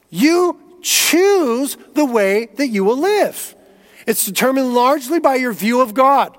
You 0.09 0.59
choose 0.81 1.77
the 1.93 2.05
way 2.05 2.47
that 2.55 2.67
you 2.67 2.83
will 2.83 2.99
live. 2.99 3.55
It's 4.05 4.25
determined 4.25 4.73
largely 4.73 5.19
by 5.19 5.35
your 5.35 5.53
view 5.53 5.81
of 5.81 5.93
God. 5.93 6.35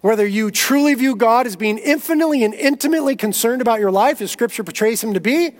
Whether 0.00 0.26
you 0.26 0.50
truly 0.50 0.94
view 0.94 1.14
God 1.14 1.46
as 1.46 1.56
being 1.56 1.78
infinitely 1.78 2.42
and 2.42 2.54
intimately 2.54 3.16
concerned 3.16 3.60
about 3.60 3.80
your 3.80 3.90
life, 3.90 4.20
as 4.22 4.30
Scripture 4.30 4.64
portrays 4.64 5.02
him 5.02 5.14
to 5.14 5.20
be, 5.20 5.50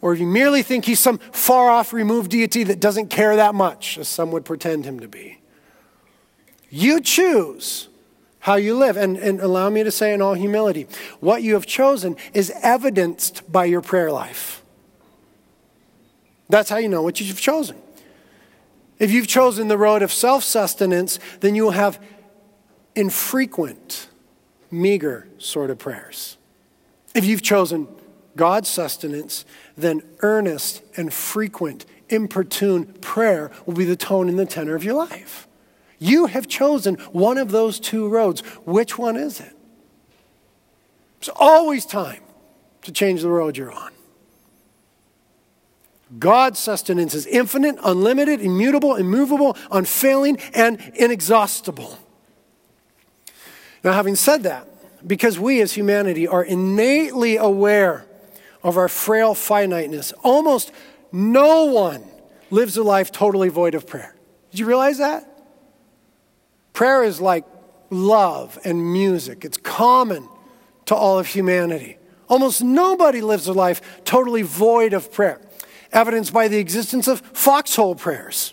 or 0.00 0.14
you 0.14 0.26
merely 0.26 0.62
think 0.62 0.84
he's 0.84 1.00
some 1.00 1.18
far 1.18 1.70
off 1.70 1.92
removed 1.92 2.30
deity 2.30 2.64
that 2.64 2.80
doesn't 2.80 3.08
care 3.08 3.36
that 3.36 3.54
much, 3.54 3.98
as 3.98 4.08
some 4.08 4.30
would 4.30 4.44
pretend 4.44 4.84
him 4.84 5.00
to 5.00 5.08
be. 5.08 5.38
You 6.70 7.00
choose 7.00 7.88
how 8.40 8.54
you 8.54 8.74
live. 8.74 8.96
And, 8.96 9.16
and 9.18 9.40
allow 9.40 9.68
me 9.68 9.82
to 9.82 9.90
say 9.90 10.14
in 10.14 10.22
all 10.22 10.34
humility, 10.34 10.86
what 11.20 11.42
you 11.42 11.54
have 11.54 11.66
chosen 11.66 12.16
is 12.32 12.52
evidenced 12.62 13.50
by 13.50 13.66
your 13.66 13.82
prayer 13.82 14.10
life. 14.10 14.62
That's 16.48 16.70
how 16.70 16.78
you 16.78 16.88
know 16.88 17.02
what 17.02 17.20
you've 17.20 17.40
chosen. 17.40 17.76
If 18.98 19.10
you've 19.10 19.26
chosen 19.28 19.68
the 19.68 19.78
road 19.78 20.02
of 20.02 20.12
self 20.12 20.42
sustenance, 20.42 21.18
then 21.40 21.54
you 21.54 21.64
will 21.64 21.72
have 21.72 22.02
infrequent, 22.98 24.08
meager 24.72 25.28
sort 25.38 25.70
of 25.70 25.78
prayers. 25.78 26.36
If 27.14 27.24
you've 27.24 27.42
chosen 27.42 27.86
God's 28.34 28.68
sustenance, 28.68 29.44
then 29.76 30.02
earnest 30.18 30.82
and 30.96 31.14
frequent, 31.14 31.86
importune 32.08 32.86
prayer 33.00 33.52
will 33.66 33.74
be 33.74 33.84
the 33.84 33.94
tone 33.94 34.28
and 34.28 34.36
the 34.36 34.46
tenor 34.46 34.74
of 34.74 34.82
your 34.82 34.94
life. 34.94 35.46
You 36.00 36.26
have 36.26 36.48
chosen 36.48 36.96
one 37.12 37.38
of 37.38 37.52
those 37.52 37.78
two 37.78 38.08
roads. 38.08 38.40
Which 38.66 38.98
one 38.98 39.16
is 39.16 39.38
it? 39.38 39.56
There's 41.20 41.34
always 41.36 41.86
time 41.86 42.22
to 42.82 42.90
change 42.90 43.22
the 43.22 43.30
road 43.30 43.56
you're 43.56 43.72
on. 43.72 43.92
God's 46.18 46.58
sustenance 46.58 47.14
is 47.14 47.26
infinite, 47.26 47.76
unlimited, 47.84 48.40
immutable, 48.40 48.96
immovable, 48.96 49.56
unfailing, 49.70 50.40
and 50.52 50.80
inexhaustible. 50.94 51.98
Now, 53.88 53.94
having 53.94 54.16
said 54.16 54.42
that, 54.42 54.68
because 55.06 55.38
we 55.38 55.62
as 55.62 55.72
humanity 55.72 56.28
are 56.28 56.44
innately 56.44 57.38
aware 57.38 58.04
of 58.62 58.76
our 58.76 58.86
frail 58.86 59.34
finiteness, 59.34 60.12
almost 60.22 60.72
no 61.10 61.64
one 61.64 62.04
lives 62.50 62.76
a 62.76 62.82
life 62.82 63.10
totally 63.10 63.48
void 63.48 63.74
of 63.74 63.86
prayer. 63.86 64.14
Did 64.50 64.60
you 64.60 64.66
realize 64.66 64.98
that? 64.98 65.26
Prayer 66.74 67.02
is 67.02 67.18
like 67.18 67.46
love 67.88 68.58
and 68.62 68.92
music, 68.92 69.42
it's 69.42 69.56
common 69.56 70.28
to 70.84 70.94
all 70.94 71.18
of 71.18 71.26
humanity. 71.26 71.96
Almost 72.28 72.62
nobody 72.62 73.22
lives 73.22 73.46
a 73.46 73.54
life 73.54 74.04
totally 74.04 74.42
void 74.42 74.92
of 74.92 75.10
prayer, 75.10 75.40
evidenced 75.92 76.34
by 76.34 76.48
the 76.48 76.58
existence 76.58 77.08
of 77.08 77.22
foxhole 77.32 77.94
prayers, 77.94 78.52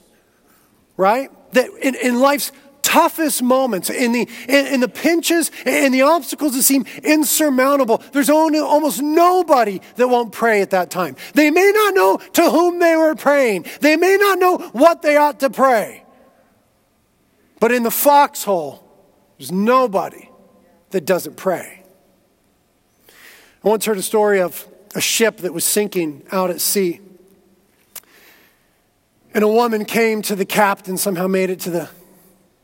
right? 0.95 1.29
That 1.51 1.71
in, 1.81 1.95
in 1.95 2.21
life's 2.21 2.53
toughest 2.85 3.41
moments, 3.41 3.89
in 3.89 4.11
the, 4.11 4.29
in, 4.47 4.67
in 4.67 4.79
the 4.79 4.87
pinches 4.87 5.49
and 5.65 5.91
the 5.91 6.03
obstacles 6.03 6.53
that 6.53 6.61
seem 6.61 6.85
insurmountable, 7.03 8.01
there's 8.11 8.29
only, 8.29 8.59
almost 8.59 9.01
nobody 9.01 9.81
that 9.95 10.07
won't 10.07 10.31
pray 10.31 10.61
at 10.61 10.69
that 10.69 10.91
time. 10.91 11.15
They 11.33 11.49
may 11.49 11.71
not 11.73 11.95
know 11.95 12.17
to 12.17 12.49
whom 12.49 12.77
they 12.77 12.95
were 12.95 13.15
praying, 13.15 13.65
they 13.81 13.97
may 13.97 14.17
not 14.17 14.37
know 14.37 14.57
what 14.71 15.01
they 15.01 15.17
ought 15.17 15.39
to 15.39 15.49
pray. 15.49 16.03
But 17.59 17.71
in 17.71 17.81
the 17.81 17.91
foxhole, 17.91 18.87
there's 19.39 19.51
nobody 19.51 20.29
that 20.91 21.05
doesn't 21.05 21.37
pray. 21.37 21.83
I 23.09 23.67
once 23.67 23.85
heard 23.85 23.97
a 23.97 24.03
story 24.03 24.41
of 24.41 24.67
a 24.93 25.01
ship 25.01 25.37
that 25.37 25.53
was 25.53 25.63
sinking 25.63 26.21
out 26.31 26.51
at 26.51 26.61
sea. 26.61 27.01
And 29.33 29.43
a 29.43 29.47
woman 29.47 29.85
came 29.85 30.21
to 30.21 30.35
the 30.35 30.45
captain, 30.45 30.97
somehow 30.97 31.27
made 31.27 31.49
it 31.49 31.59
to 31.61 31.71
the 31.71 31.89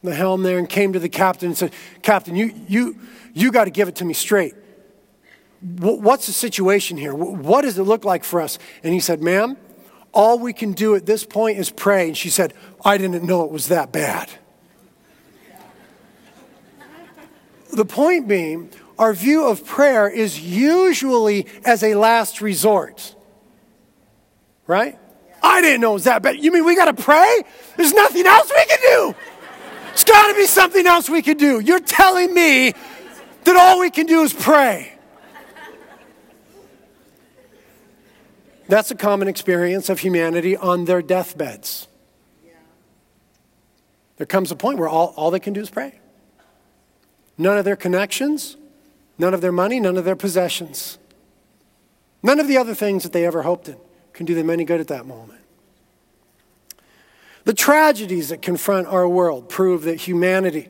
the 0.03 0.15
helm 0.15 0.43
there 0.43 0.57
and 0.57 0.67
came 0.67 0.93
to 0.93 0.99
the 0.99 1.09
captain 1.09 1.49
and 1.49 1.57
said, 1.57 1.73
Captain, 2.01 2.35
you, 2.35 2.53
you, 2.67 2.97
you 3.33 3.51
got 3.51 3.65
to 3.65 3.71
give 3.71 3.87
it 3.87 3.95
to 3.97 4.05
me 4.05 4.13
straight. 4.13 4.55
What's 5.61 6.25
the 6.25 6.33
situation 6.33 6.97
here? 6.97 7.13
What 7.13 7.61
does 7.61 7.77
it 7.77 7.83
look 7.83 8.03
like 8.03 8.23
for 8.23 8.41
us? 8.41 8.57
And 8.83 8.93
he 8.93 8.99
said, 8.99 9.21
Ma'am, 9.21 9.57
all 10.11 10.39
we 10.39 10.53
can 10.53 10.73
do 10.73 10.95
at 10.95 11.05
this 11.05 11.23
point 11.23 11.59
is 11.59 11.69
pray. 11.69 12.07
And 12.07 12.17
she 12.17 12.29
said, 12.29 12.53
I 12.83 12.97
didn't 12.97 13.23
know 13.23 13.43
it 13.45 13.51
was 13.51 13.67
that 13.67 13.91
bad. 13.91 14.29
the 17.71 17.85
point 17.85 18.27
being, 18.27 18.69
our 18.97 19.13
view 19.13 19.45
of 19.47 19.65
prayer 19.65 20.09
is 20.09 20.39
usually 20.39 21.47
as 21.63 21.83
a 21.83 21.93
last 21.95 22.41
resort. 22.41 23.15
Right? 24.65 24.97
I 25.43 25.61
didn't 25.61 25.81
know 25.81 25.91
it 25.91 25.93
was 25.93 26.03
that 26.03 26.21
bad. 26.21 26.43
You 26.43 26.51
mean 26.51 26.65
we 26.65 26.75
got 26.75 26.95
to 26.95 27.03
pray? 27.03 27.43
There's 27.77 27.93
nothing 27.93 28.25
else 28.25 28.51
we 28.55 28.65
can 28.65 28.79
do. 28.81 29.15
There's 29.91 30.03
got 30.05 30.27
to 30.29 30.35
be 30.35 30.45
something 30.45 30.87
else 30.87 31.09
we 31.09 31.21
can 31.21 31.37
do. 31.37 31.59
You're 31.59 31.79
telling 31.79 32.33
me 32.33 32.73
that 33.43 33.55
all 33.55 33.79
we 33.79 33.89
can 33.89 34.05
do 34.05 34.21
is 34.23 34.33
pray. 34.33 34.93
That's 38.67 38.89
a 38.89 38.95
common 38.95 39.27
experience 39.27 39.89
of 39.89 39.99
humanity 39.99 40.55
on 40.55 40.85
their 40.85 41.01
deathbeds. 41.01 41.89
There 44.15 44.25
comes 44.25 44.49
a 44.49 44.55
point 44.55 44.79
where 44.79 44.87
all, 44.87 45.13
all 45.17 45.29
they 45.29 45.39
can 45.39 45.51
do 45.51 45.59
is 45.59 45.69
pray. 45.69 45.99
None 47.37 47.57
of 47.57 47.65
their 47.65 47.75
connections, 47.75 48.55
none 49.17 49.33
of 49.33 49.41
their 49.41 49.51
money, 49.51 49.79
none 49.79 49.97
of 49.97 50.05
their 50.05 50.15
possessions, 50.15 50.99
none 52.23 52.39
of 52.39 52.47
the 52.47 52.55
other 52.55 52.73
things 52.73 53.03
that 53.03 53.11
they 53.11 53.25
ever 53.25 53.41
hoped 53.41 53.67
in 53.67 53.77
can 54.13 54.25
do 54.25 54.35
them 54.35 54.49
any 54.49 54.63
good 54.63 54.79
at 54.79 54.87
that 54.87 55.05
moment. 55.05 55.40
The 57.43 57.53
tragedies 57.53 58.29
that 58.29 58.41
confront 58.41 58.87
our 58.87 59.07
world 59.07 59.49
prove 59.49 59.83
that 59.83 59.95
humanity 59.95 60.69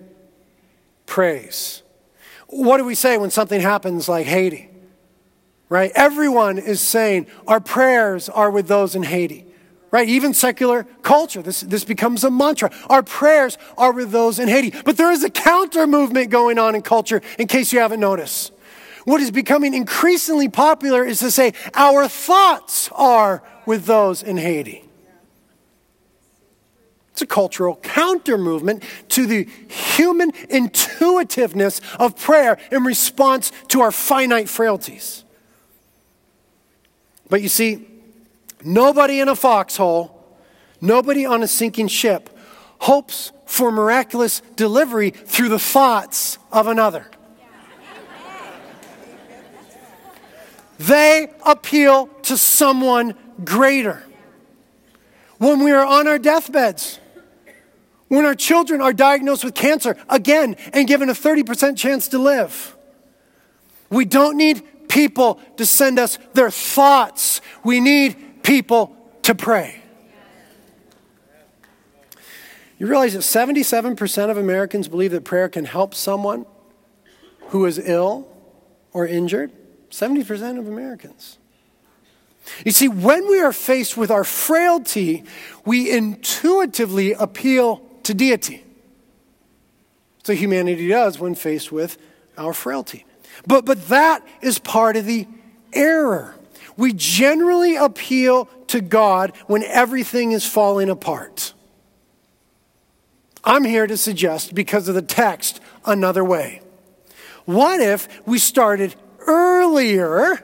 prays. 1.06 1.84
What 2.48 2.78
do 2.78 2.86
we 2.86 2.96
say 2.96 3.18
when 3.18 3.32
something 3.32 3.62
happens 3.62 4.08
like 4.08 4.26
Haiti? 4.26 4.70
Right? 5.70 5.92
Everyone 5.96 6.58
is 6.58 6.82
saying 6.82 7.28
our 7.48 7.60
prayers 7.60 8.28
are 8.30 8.52
with 8.52 8.68
those 8.68 8.96
in 8.96 9.04
Haiti. 9.04 9.46
Right? 9.90 10.08
Even 10.08 10.34
secular 10.34 10.86
culture, 11.02 11.42
this, 11.42 11.62
this 11.62 11.84
becomes 11.84 12.24
a 12.24 12.32
mantra. 12.32 12.72
Our 12.90 13.04
prayers 13.04 13.58
are 13.78 13.92
with 13.92 14.12
those 14.12 14.40
in 14.40 14.48
Haiti. 14.48 14.74
But 14.86 14.96
there 14.96 15.12
is 15.12 15.24
a 15.24 15.30
counter 15.30 15.86
movement 15.86 16.30
going 16.30 16.58
on 16.58 16.76
in 16.76 16.82
culture, 16.82 17.22
in 17.38 17.48
case 17.48 17.74
you 17.74 17.80
haven't 17.80 18.00
noticed. 18.00 18.54
What 19.04 19.20
is 19.20 19.32
becoming 19.32 19.74
increasingly 19.74 20.48
popular 20.48 21.04
is 21.04 21.20
to 21.20 21.32
say 21.32 21.54
our 21.74 22.08
thoughts 22.08 22.90
are 22.94 23.44
with 23.66 23.86
those 23.86 24.24
in 24.24 24.38
Haiti. 24.38 24.86
It's 27.12 27.22
a 27.22 27.28
cultural 27.28 27.76
counter 27.78 28.38
movement 28.38 28.84
to 29.10 29.26
the 29.26 29.44
human 29.68 30.32
intuitiveness 30.50 31.82
of 32.00 32.18
prayer 32.18 32.58
in 32.72 32.84
response 32.84 33.52
to 33.70 33.82
our 33.82 33.92
finite 33.92 34.48
frailties. 34.48 35.24
But 37.30 37.42
you 37.42 37.50
see, 37.50 37.88
nobody 38.64 39.20
in 39.20 39.28
a 39.28 39.36
foxhole, 39.36 40.18
nobody 40.80 41.26
on 41.26 41.44
a 41.44 41.48
sinking 41.48 41.88
ship 41.88 42.30
hopes 42.80 43.32
for 43.46 43.72
miraculous 43.72 44.42
delivery 44.56 45.12
through 45.12 45.50
the 45.50 45.60
thoughts 45.60 46.40
of 46.52 46.68
another. 46.68 47.06
They 50.80 51.32
appeal 51.46 52.08
to 52.24 52.38
someone 52.38 53.14
greater. 53.44 54.04
When 55.42 55.64
we 55.64 55.72
are 55.72 55.84
on 55.84 56.08
our 56.08 56.20
deathbeds, 56.20 57.00
when 58.10 58.26
our 58.26 58.36
children 58.36 58.80
are 58.80 58.94
diagnosed 58.94 59.44
with 59.44 59.56
cancer 59.56 59.98
again 60.08 60.56
and 60.72 60.88
given 60.88 61.10
a 61.10 61.14
30% 61.14 61.76
chance 61.76 62.10
to 62.10 62.20
live. 62.20 62.76
We 63.90 64.06
don't 64.06 64.38
need 64.38 64.62
people 64.88 65.42
to 65.58 65.66
send 65.66 65.98
us 65.98 66.20
their 66.36 66.52
thoughts, 66.52 67.42
we 67.64 67.80
need 67.80 68.44
people 68.44 68.96
to 69.24 69.34
pray. 69.34 69.82
You 72.78 72.86
realize 72.86 73.14
that 73.14 73.22
77% 73.22 74.30
of 74.30 74.38
Americans 74.38 74.88
believe 74.88 75.10
that 75.10 75.24
prayer 75.24 75.50
can 75.50 75.66
help 75.66 75.96
someone 75.96 76.46
who 77.48 77.66
is 77.66 77.80
ill 77.80 78.28
or 78.94 79.08
injured? 79.08 79.52
70% 79.90 80.60
of 80.60 80.68
Americans. 80.68 81.40
You 82.66 82.72
see, 82.72 82.88
when 82.88 83.28
we 83.30 83.40
are 83.40 83.54
faced 83.54 83.98
with 83.98 84.12
our 84.12 84.24
frailty, 84.24 85.24
we 85.66 85.92
intuitively 85.92 87.14
appeal 87.14 87.82
to 88.04 88.14
deity. 88.14 88.64
So 90.24 90.34
humanity 90.34 90.88
does 90.88 91.20
when 91.20 91.36
faced 91.36 91.72
with 91.72 91.98
our 92.38 92.54
frailty. 92.54 93.06
But, 93.48 93.66
but 93.66 93.88
that 93.90 94.26
is 94.42 94.60
part 94.60 94.96
of 94.96 95.06
the 95.06 95.28
error. 95.74 96.36
We 96.78 96.94
generally 96.94 97.76
appeal 97.76 98.46
to 98.68 98.82
God 98.82 99.36
when 99.48 99.64
everything 99.64 100.32
is 100.32 100.46
falling 100.46 100.90
apart. 100.90 101.54
I'm 103.44 103.64
here 103.64 103.88
to 103.88 103.98
suggest, 103.98 104.54
because 104.54 104.88
of 104.88 104.96
the 104.96 105.02
text, 105.02 105.60
another 105.86 106.24
way. 106.24 106.62
What 107.46 107.80
if 107.80 108.08
we 108.28 108.38
started 108.38 108.96
earlier 109.20 110.44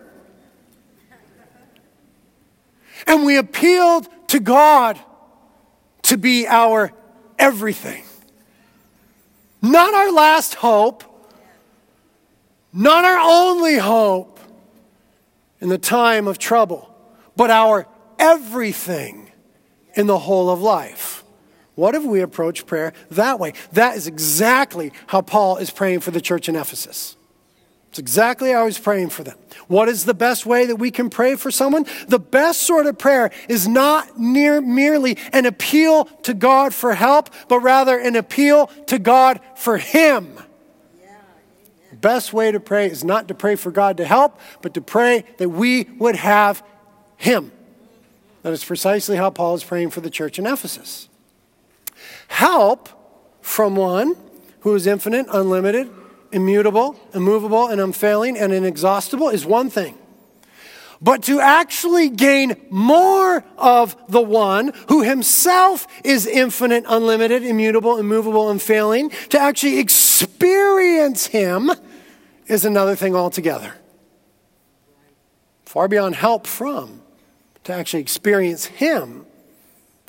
And 3.08 3.26
we 3.26 3.38
appealed 3.38 4.08
to 4.28 4.40
God 4.40 5.00
to 6.04 6.18
be 6.18 6.46
our 6.46 6.92
everything. 7.40 8.04
Not 9.62 9.94
our 9.94 10.12
last 10.12 10.56
hope, 10.56 11.04
not 12.72 13.06
our 13.06 13.18
only 13.18 13.78
hope 13.78 14.40
in 15.60 15.70
the 15.70 15.78
time 15.78 16.28
of 16.28 16.38
trouble, 16.38 16.94
but 17.36 17.50
our 17.50 17.88
everything 18.20 19.32
in 19.96 20.08
the 20.08 20.20
whole 20.20 20.50
of 20.50 20.62
life. 20.62 21.24
What 21.76 21.96
if 21.96 22.04
we 22.04 22.22
approach 22.22 22.66
prayer 22.66 22.94
that 23.12 23.40
way? 23.40 23.54
That 23.72 23.96
is 23.96 24.08
exactly 24.08 24.92
how 25.08 25.22
Paul 25.22 25.58
is 25.58 25.70
praying 25.70 26.02
for 26.02 26.12
the 26.12 26.22
church 26.22 26.50
in 26.50 26.56
Ephesus. 26.56 27.16
It's 27.98 28.00
exactly 28.00 28.52
how 28.52 28.68
he's 28.68 28.78
praying 28.78 29.10
for 29.10 29.24
them. 29.24 29.40
What 29.68 29.90
is 29.90 30.06
the 30.06 30.14
best 30.14 30.46
way 30.46 30.68
that 30.68 30.76
we 30.76 30.92
can 30.92 31.10
pray 31.10 31.36
for 31.36 31.50
someone? 31.50 31.88
The 32.08 32.20
best 32.20 32.62
sort 32.62 32.86
of 32.86 33.00
prayer 33.00 33.32
is 33.50 33.68
not 33.68 34.20
near, 34.20 34.62
merely 34.62 35.18
an 35.34 35.48
appeal 35.48 36.06
to 36.22 36.36
God 36.36 36.76
for 36.76 36.94
help, 36.94 37.32
but 37.48 37.62
rather 37.62 37.98
an 37.98 38.16
appeal 38.16 38.68
to 38.86 39.00
God 39.00 39.40
for 39.56 39.80
Him. 39.80 40.40
The 41.90 41.96
best 41.96 42.34
way 42.34 42.52
to 42.52 42.60
pray 42.60 42.86
is 42.86 43.04
not 43.04 43.30
to 43.30 43.34
pray 43.34 43.56
for 43.56 43.72
God 43.72 43.98
to 43.98 44.06
help, 44.06 44.40
but 44.62 44.76
to 44.76 44.82
pray 44.82 45.26
that 45.40 45.50
we 45.50 45.86
would 45.98 46.18
have 46.18 46.62
Him. 47.16 47.52
That 48.44 48.54
is 48.54 48.64
precisely 48.64 49.18
how 49.18 49.32
Paul 49.32 49.56
is 49.56 49.64
praying 49.64 49.90
for 49.90 50.02
the 50.02 50.12
church 50.12 50.38
in 50.38 50.46
Ephesus. 50.46 51.10
Help 52.28 52.90
from 53.42 53.76
one 53.76 54.16
who 54.60 54.76
is 54.76 54.86
infinite, 54.86 55.26
unlimited, 55.32 55.90
immutable, 56.38 56.98
immovable, 57.14 57.68
and 57.68 57.82
unfailing 57.82 58.38
and 58.38 58.54
inexhaustible 58.54 59.30
is 59.30 59.46
one 59.46 59.70
thing. 59.70 59.98
But 61.02 61.24
to 61.24 61.40
actually 61.40 62.10
gain 62.10 62.56
more 62.70 63.44
of 63.58 63.96
the 64.08 64.22
one 64.22 64.72
who 64.88 65.02
himself 65.02 65.88
is 66.04 66.26
infinite, 66.26 66.86
unlimited, 66.88 67.44
immutable, 67.44 67.98
immovable, 67.98 68.50
unfailing, 68.50 69.10
to 69.30 69.40
actually 69.40 69.80
experience 69.80 71.28
him 71.28 71.72
is 72.48 72.66
another 72.66 72.96
thing 72.96 73.16
altogether. 73.16 73.74
Far 75.66 75.88
beyond 75.88 76.16
help 76.16 76.48
from, 76.48 77.02
to 77.66 77.74
actually 77.74 78.02
experience 78.02 78.66
him 78.66 79.26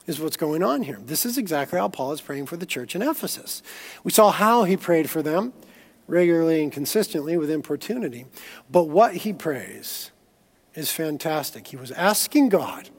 is 0.07 0.21
what's 0.21 0.39
going 0.39 0.63
on 0.63 0.83
here. 0.83 0.99
This 1.05 1.27
is 1.27 1.37
exactly 1.37 1.79
how 1.79 1.89
Paul 1.89 2.13
is 2.13 2.21
praying 2.21 2.47
for 2.47 2.57
the 2.57 2.65
church 2.65 2.95
in 2.95 3.03
Ephesus. 3.03 3.63
We 4.05 4.11
saw 4.11 4.31
how 4.31 4.65
he 4.65 4.77
prayed 4.77 5.11
for 5.11 5.23
them 5.23 5.53
regularly 6.09 6.63
and 6.63 6.73
consistently 6.73 7.37
with 7.37 7.51
importunity. 7.51 8.27
But 8.69 8.85
what 8.85 9.15
he 9.15 9.33
prays 9.33 10.11
is 10.75 10.91
fantastic. 10.91 11.69
He 11.69 11.77
was 11.77 11.93
asking 11.93 12.49
God, 12.49 12.91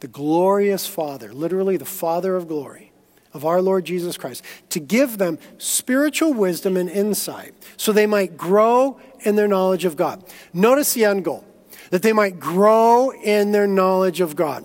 the 0.00 0.08
glorious 0.08 0.86
Father, 0.86 1.32
literally 1.32 1.76
the 1.76 1.84
Father 1.84 2.36
of 2.36 2.46
glory, 2.46 2.92
of 3.32 3.44
our 3.44 3.60
Lord 3.62 3.84
Jesus 3.84 4.16
Christ, 4.16 4.44
to 4.68 4.80
give 4.80 5.18
them 5.18 5.38
spiritual 5.58 6.32
wisdom 6.32 6.76
and 6.76 6.88
insight 6.88 7.54
so 7.76 7.92
they 7.92 8.06
might 8.06 8.36
grow 8.36 9.00
in 9.20 9.36
their 9.36 9.48
knowledge 9.48 9.84
of 9.84 9.96
God. 9.96 10.24
Notice 10.52 10.94
the 10.94 11.06
end 11.06 11.24
goal 11.24 11.44
that 11.90 12.02
they 12.02 12.12
might 12.12 12.38
grow 12.38 13.10
in 13.10 13.52
their 13.52 13.66
knowledge 13.66 14.20
of 14.20 14.36
God 14.36 14.64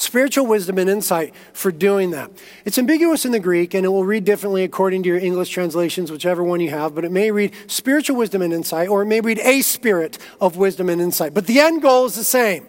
spiritual 0.00 0.46
wisdom 0.46 0.78
and 0.78 0.88
insight 0.88 1.34
for 1.52 1.70
doing 1.70 2.10
that. 2.10 2.30
It's 2.64 2.78
ambiguous 2.78 3.24
in 3.24 3.32
the 3.32 3.40
Greek, 3.40 3.74
and 3.74 3.84
it 3.84 3.88
will 3.88 4.04
read 4.04 4.24
differently 4.24 4.64
according 4.64 5.02
to 5.02 5.08
your 5.08 5.18
English 5.18 5.50
translations, 5.50 6.10
whichever 6.10 6.42
one 6.42 6.60
you 6.60 6.70
have, 6.70 6.94
but 6.94 7.04
it 7.04 7.12
may 7.12 7.30
read 7.30 7.54
spiritual 7.66 8.16
wisdom 8.16 8.42
and 8.42 8.52
insight, 8.52 8.88
or 8.88 9.02
it 9.02 9.06
may 9.06 9.20
read 9.20 9.38
a 9.40 9.60
spirit 9.62 10.18
of 10.40 10.56
wisdom 10.56 10.88
and 10.88 11.00
insight. 11.00 11.34
But 11.34 11.46
the 11.46 11.60
end 11.60 11.82
goal 11.82 12.06
is 12.06 12.14
the 12.14 12.24
same. 12.24 12.66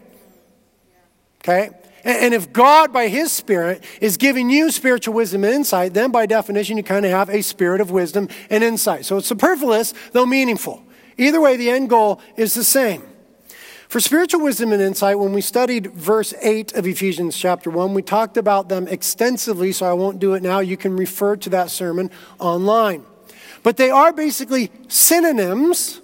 Okay? 1.39 1.69
And 2.03 2.33
if 2.33 2.51
God, 2.51 2.91
by 2.91 3.07
His 3.07 3.31
Spirit, 3.31 3.83
is 4.01 4.17
giving 4.17 4.49
you 4.49 4.71
spiritual 4.71 5.13
wisdom 5.13 5.43
and 5.43 5.53
insight, 5.53 5.93
then 5.93 6.11
by 6.11 6.25
definition, 6.25 6.77
you 6.77 6.83
kind 6.83 7.05
of 7.05 7.11
have 7.11 7.29
a 7.29 7.43
spirit 7.43 7.79
of 7.79 7.91
wisdom 7.91 8.27
and 8.49 8.63
insight. 8.63 9.05
So 9.05 9.17
it's 9.17 9.27
superfluous, 9.27 9.93
though 10.11 10.25
meaningful. 10.25 10.83
Either 11.17 11.39
way, 11.39 11.57
the 11.57 11.69
end 11.69 11.89
goal 11.89 12.19
is 12.35 12.55
the 12.55 12.63
same. 12.63 13.03
For 13.91 13.99
spiritual 13.99 14.39
wisdom 14.39 14.71
and 14.71 14.81
insight, 14.81 15.19
when 15.19 15.33
we 15.33 15.41
studied 15.41 15.87
verse 15.87 16.33
8 16.41 16.75
of 16.75 16.87
Ephesians 16.87 17.35
chapter 17.35 17.69
1, 17.69 17.93
we 17.93 18.01
talked 18.01 18.37
about 18.37 18.69
them 18.69 18.87
extensively, 18.87 19.73
so 19.73 19.85
I 19.85 19.91
won't 19.91 20.17
do 20.17 20.33
it 20.33 20.41
now. 20.41 20.61
You 20.61 20.77
can 20.77 20.95
refer 20.95 21.35
to 21.35 21.49
that 21.49 21.69
sermon 21.69 22.09
online. 22.39 23.03
But 23.63 23.75
they 23.75 23.89
are 23.89 24.13
basically 24.13 24.71
synonyms 24.87 25.99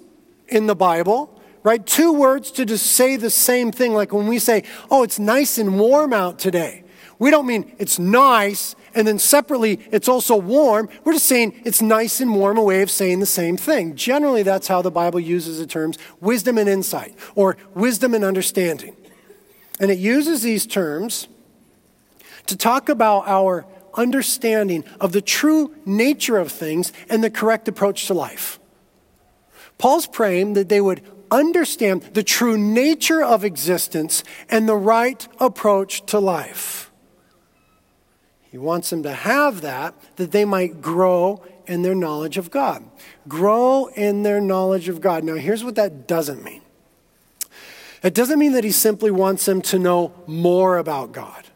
in 0.48 0.66
the 0.66 0.74
Bible, 0.76 1.40
right? 1.62 1.86
Two 1.86 2.12
words 2.12 2.50
to 2.50 2.66
just 2.66 2.88
say 2.88 3.16
the 3.16 3.30
same 3.30 3.72
thing. 3.72 3.94
Like 3.94 4.12
when 4.12 4.26
we 4.26 4.38
say, 4.38 4.64
oh, 4.90 5.02
it's 5.02 5.18
nice 5.18 5.56
and 5.56 5.80
warm 5.80 6.12
out 6.12 6.38
today, 6.38 6.84
we 7.18 7.30
don't 7.30 7.46
mean 7.46 7.74
it's 7.78 7.98
nice 7.98 8.76
and 8.94 9.06
then 9.06 9.18
separately, 9.18 9.80
it's 9.90 10.08
also 10.08 10.36
warm. 10.36 10.88
We're 11.04 11.14
just 11.14 11.26
saying 11.26 11.60
it's 11.64 11.82
nice 11.82 12.20
and 12.20 12.34
warm, 12.34 12.58
a 12.58 12.62
way 12.62 12.82
of 12.82 12.90
saying 12.90 13.20
the 13.20 13.26
same 13.26 13.56
thing. 13.56 13.94
Generally, 13.94 14.44
that's 14.44 14.68
how 14.68 14.82
the 14.82 14.90
Bible 14.90 15.20
uses 15.20 15.58
the 15.58 15.66
terms 15.66 15.98
wisdom 16.20 16.58
and 16.58 16.68
insight, 16.68 17.14
or 17.34 17.56
wisdom 17.74 18.14
and 18.14 18.24
understanding. 18.24 18.96
And 19.80 19.90
it 19.90 19.98
uses 19.98 20.42
these 20.42 20.66
terms 20.66 21.28
to 22.46 22.56
talk 22.56 22.88
about 22.88 23.28
our 23.28 23.66
understanding 23.94 24.84
of 25.00 25.12
the 25.12 25.20
true 25.20 25.74
nature 25.84 26.38
of 26.38 26.50
things 26.50 26.92
and 27.08 27.22
the 27.22 27.30
correct 27.30 27.68
approach 27.68 28.06
to 28.06 28.14
life. 28.14 28.58
Paul's 29.76 30.06
praying 30.06 30.54
that 30.54 30.68
they 30.68 30.80
would 30.80 31.02
understand 31.30 32.02
the 32.14 32.22
true 32.22 32.56
nature 32.56 33.22
of 33.22 33.44
existence 33.44 34.24
and 34.48 34.68
the 34.68 34.76
right 34.76 35.26
approach 35.38 36.04
to 36.06 36.18
life. 36.18 36.87
He 38.50 38.58
wants 38.58 38.90
them 38.90 39.02
to 39.02 39.12
have 39.12 39.60
that, 39.60 39.94
that 40.16 40.32
they 40.32 40.44
might 40.44 40.80
grow 40.80 41.42
in 41.66 41.82
their 41.82 41.94
knowledge 41.94 42.38
of 42.38 42.50
God. 42.50 42.82
Grow 43.28 43.86
in 43.94 44.22
their 44.22 44.40
knowledge 44.40 44.88
of 44.88 45.00
God. 45.00 45.22
Now, 45.22 45.34
here's 45.34 45.62
what 45.62 45.74
that 45.74 46.08
doesn't 46.08 46.42
mean 46.42 46.62
it 48.02 48.14
doesn't 48.14 48.38
mean 48.38 48.52
that 48.52 48.64
he 48.64 48.70
simply 48.70 49.10
wants 49.10 49.44
them 49.44 49.60
to 49.62 49.78
know 49.78 50.12
more 50.26 50.78
about 50.78 51.12
God. 51.12 51.46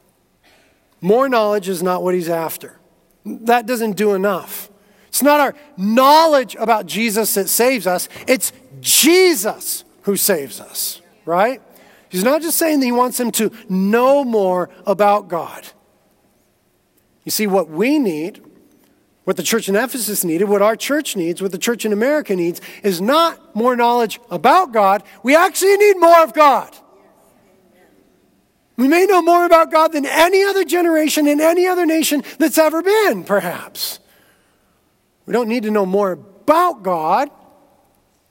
More 1.00 1.28
knowledge 1.28 1.68
is 1.68 1.82
not 1.82 2.02
what 2.02 2.14
he's 2.14 2.28
after. 2.28 2.78
That 3.24 3.66
doesn't 3.66 3.92
do 3.92 4.14
enough. 4.14 4.68
It's 5.06 5.22
not 5.22 5.40
our 5.40 5.54
knowledge 5.76 6.56
about 6.56 6.86
Jesus 6.86 7.34
that 7.34 7.48
saves 7.48 7.86
us, 7.86 8.08
it's 8.26 8.52
Jesus 8.80 9.84
who 10.02 10.16
saves 10.16 10.60
us, 10.60 11.00
right? 11.24 11.60
He's 12.08 12.24
not 12.24 12.42
just 12.42 12.58
saying 12.58 12.80
that 12.80 12.86
he 12.86 12.92
wants 12.92 13.18
them 13.18 13.30
to 13.32 13.50
know 13.68 14.24
more 14.24 14.68
about 14.86 15.28
God. 15.28 15.68
You 17.24 17.30
see, 17.30 17.46
what 17.46 17.68
we 17.68 17.98
need, 17.98 18.42
what 19.24 19.36
the 19.36 19.42
church 19.42 19.68
in 19.68 19.76
Ephesus 19.76 20.24
needed, 20.24 20.48
what 20.48 20.62
our 20.62 20.76
church 20.76 21.16
needs, 21.16 21.40
what 21.40 21.52
the 21.52 21.58
church 21.58 21.84
in 21.84 21.92
America 21.92 22.34
needs, 22.34 22.60
is 22.82 23.00
not 23.00 23.54
more 23.54 23.76
knowledge 23.76 24.20
about 24.30 24.72
God. 24.72 25.02
We 25.22 25.36
actually 25.36 25.76
need 25.76 25.98
more 25.98 26.22
of 26.22 26.34
God. 26.34 26.76
We 28.76 28.88
may 28.88 29.06
know 29.06 29.22
more 29.22 29.44
about 29.44 29.70
God 29.70 29.92
than 29.92 30.06
any 30.06 30.42
other 30.42 30.64
generation 30.64 31.28
in 31.28 31.40
any 31.40 31.66
other 31.66 31.86
nation 31.86 32.24
that's 32.38 32.58
ever 32.58 32.82
been, 32.82 33.22
perhaps. 33.22 34.00
We 35.26 35.32
don't 35.32 35.48
need 35.48 35.62
to 35.64 35.70
know 35.70 35.86
more 35.86 36.12
about 36.12 36.82
God. 36.82 37.30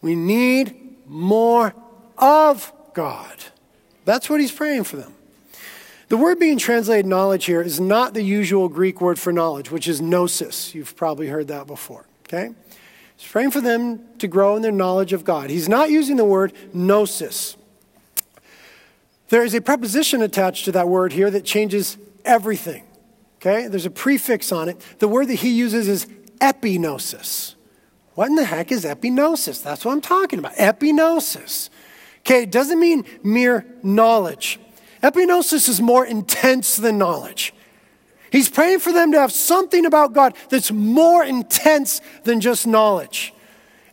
We 0.01 0.15
need 0.15 0.97
more 1.05 1.73
of 2.17 2.73
God. 2.93 3.37
That's 4.03 4.29
what 4.29 4.41
he's 4.41 4.51
praying 4.51 4.83
for 4.85 4.97
them. 4.97 5.13
The 6.11 6.17
word 6.17 6.39
being 6.39 6.57
translated 6.57 7.05
knowledge 7.05 7.45
here 7.45 7.61
is 7.61 7.79
not 7.79 8.13
the 8.13 8.21
usual 8.21 8.67
Greek 8.67 8.99
word 8.99 9.17
for 9.17 9.31
knowledge, 9.31 9.71
which 9.71 9.87
is 9.87 10.01
gnosis. 10.01 10.75
You've 10.75 10.93
probably 10.97 11.27
heard 11.27 11.47
that 11.47 11.67
before, 11.67 12.05
okay? 12.27 12.49
He's 13.15 13.31
praying 13.31 13.51
for 13.51 13.61
them 13.61 14.01
to 14.17 14.27
grow 14.27 14.57
in 14.57 14.61
their 14.61 14.73
knowledge 14.73 15.13
of 15.13 15.23
God. 15.23 15.49
He's 15.49 15.69
not 15.69 15.89
using 15.89 16.17
the 16.17 16.25
word 16.25 16.51
gnosis. 16.73 17.55
There 19.29 19.45
is 19.45 19.53
a 19.53 19.61
preposition 19.61 20.21
attached 20.21 20.65
to 20.65 20.73
that 20.73 20.89
word 20.89 21.13
here 21.13 21.31
that 21.31 21.45
changes 21.45 21.97
everything, 22.25 22.83
okay? 23.37 23.69
There's 23.69 23.85
a 23.85 23.89
prefix 23.89 24.51
on 24.51 24.67
it. 24.67 24.81
The 24.99 25.07
word 25.07 25.29
that 25.29 25.35
he 25.35 25.51
uses 25.51 25.87
is 25.87 26.07
epignosis. 26.41 27.55
What 28.15 28.27
in 28.27 28.35
the 28.35 28.43
heck 28.43 28.73
is 28.73 28.83
epignosis? 28.83 29.63
That's 29.63 29.85
what 29.85 29.93
I'm 29.93 30.01
talking 30.01 30.39
about. 30.39 30.55
Epignosis. 30.55 31.69
Okay, 32.19 32.43
it 32.43 32.51
doesn't 32.51 32.81
mean 32.81 33.05
mere 33.23 33.65
knowledge. 33.81 34.59
Epignosis 35.01 35.67
is 35.67 35.81
more 35.81 36.05
intense 36.05 36.77
than 36.77 36.97
knowledge. 36.97 37.53
He's 38.31 38.49
praying 38.49 38.79
for 38.79 38.93
them 38.93 39.11
to 39.11 39.19
have 39.19 39.31
something 39.31 39.85
about 39.85 40.13
God 40.13 40.35
that's 40.49 40.71
more 40.71 41.23
intense 41.23 42.01
than 42.23 42.39
just 42.39 42.65
knowledge. 42.65 43.33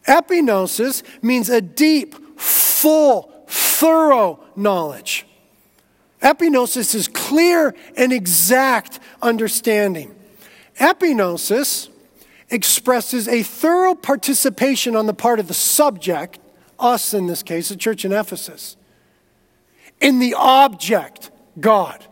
Epignosis 0.07 1.03
means 1.23 1.51
a 1.51 1.61
deep, 1.61 2.15
full, 2.39 3.45
thorough 3.49 4.41
knowledge. 4.55 5.27
Epignosis 6.23 6.95
is 6.95 7.09
clear 7.09 7.75
and 7.97 8.13
exact 8.13 9.01
understanding. 9.23 10.15
Epignosis 10.79 11.89
expresses 12.51 13.29
a 13.29 13.43
thorough 13.43 13.95
participation 13.95 14.97
on 14.97 15.07
the 15.07 15.15
part 15.15 15.39
of 15.39 15.49
the 15.49 15.55
subject, 15.55 16.39
us 16.79 17.13
in 17.13 17.27
this 17.27 17.43
case, 17.43 17.69
the 17.69 17.77
church 17.77 18.05
in 18.05 18.13
Ephesus, 18.13 18.77
in 20.01 20.19
the 20.19 20.35
object, 20.35 21.31
God. 21.59 22.05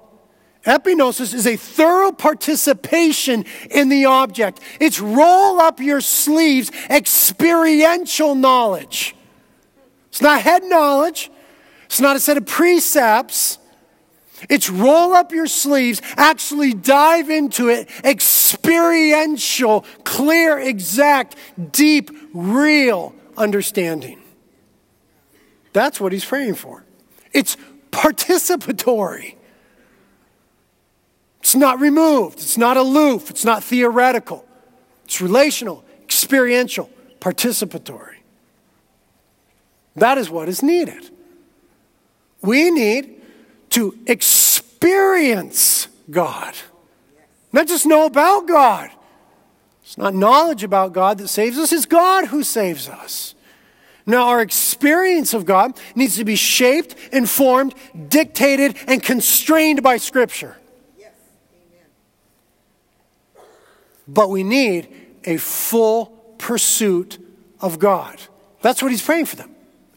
Epignosis 0.65 1.33
is 1.33 1.47
a 1.47 1.57
thorough 1.57 2.11
participation 2.11 3.45
in 3.71 3.89
the 3.89 4.07
object. 4.07 4.61
It's 4.81 4.99
roll 4.99 5.61
up 5.61 5.79
your 5.79 6.01
sleeves 6.01 6.73
experiential 6.91 8.35
knowledge. 8.35 9.15
It's 10.09 10.21
not 10.21 10.41
head 10.43 10.65
knowledge, 10.65 11.31
it's 11.85 12.01
not 12.01 12.17
a 12.17 12.21
set 12.21 12.37
of 12.37 12.47
precepts. 12.47 13.59
It's 14.51 14.69
roll 14.69 15.15
up 15.15 15.33
your 15.33 15.47
sleeves, 15.47 16.03
actually 16.17 16.75
dive 16.75 17.31
into 17.31 17.69
it, 17.69 17.89
experiential, 18.05 19.87
clear, 20.05 20.59
exact, 20.59 21.37
deep, 21.73 22.11
real 22.35 23.15
understanding. 23.39 24.21
That's 25.73 25.99
what 25.99 26.13
he's 26.13 26.25
praying 26.25 26.57
for. 26.57 26.85
It's 27.33 27.57
participatory. 27.97 29.37
It's 31.41 31.55
not 31.55 31.81
removed, 31.81 32.41
it's 32.41 32.59
not 32.59 32.77
aloof, 32.77 33.31
it's 33.31 33.45
not 33.45 33.65
theoretical. 33.65 34.45
It's 35.07 35.21
relational, 35.21 35.83
experiential, 36.03 36.91
participatory. 37.21 38.17
That 39.95 40.19
is 40.19 40.29
what 40.29 40.49
is 40.49 40.63
needed. 40.63 41.11
We 42.43 42.71
need 42.71 43.23
to 43.71 43.97
experience 44.07 45.89
God, 46.11 46.55
not 47.53 47.67
just 47.67 47.87
know 47.87 48.05
about 48.05 48.47
God. 48.47 48.91
It's 49.83 49.97
not 49.97 50.15
knowledge 50.15 50.65
about 50.65 50.93
God 50.93 51.19
that 51.19 51.29
saves 51.29 51.57
us, 51.57 51.73
it's 51.73 51.87
God 51.87 52.27
who 52.27 52.43
saves 52.43 52.89
us. 52.89 53.36
Now, 54.07 54.29
our 54.29 54.41
experience 54.41 55.35
of 55.35 55.45
God 55.45 55.79
needs 55.97 56.17
to 56.17 56.25
be 56.25 56.37
shaped, 56.37 56.95
informed, 57.13 57.75
dictated, 58.09 58.77
and 58.87 59.03
constrained 59.03 59.83
by 59.83 59.97
Scripture. 59.97 60.57
Yes. 60.97 61.11
But 64.07 64.31
we 64.31 64.45
need 64.45 64.89
a 65.25 65.39
full 65.39 66.07
pursuit 66.39 67.19
of 67.61 67.81
God. 67.81 68.17
That's 68.63 68.81
what 68.81 68.93
he's 68.93 69.03
praying 69.03 69.27
for 69.27 69.37
them. 69.37 69.55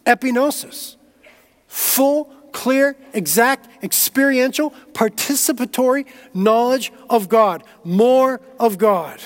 Epignosis. 0.07 0.95
Full, 1.67 2.25
clear, 2.51 2.97
exact, 3.13 3.83
experiential, 3.83 4.71
participatory 4.93 6.07
knowledge 6.33 6.91
of 7.11 7.29
God. 7.29 7.63
More 7.83 8.41
of 8.59 8.79
God. 8.79 9.21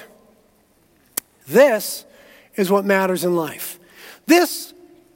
This 1.48 2.06
is 2.56 2.70
what 2.70 2.84
matters 2.84 3.24
in 3.24 3.36
life. 3.36 3.80
This 4.26 4.73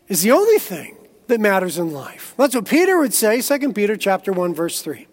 is 0.08 0.22
the 0.22 0.32
only 0.32 0.60
thing 0.60 0.98
that 1.28 1.40
matters 1.40 1.78
in 1.78 1.92
life. 1.92 2.34
That's 2.38 2.56
what 2.56 2.68
Peter 2.68 3.00
would 3.00 3.14
say, 3.14 3.42
2 3.42 3.74
Peter 3.74 3.98
chapter 3.98 4.32
1 4.32 4.54
verse 4.54 4.82
3. 4.82 5.08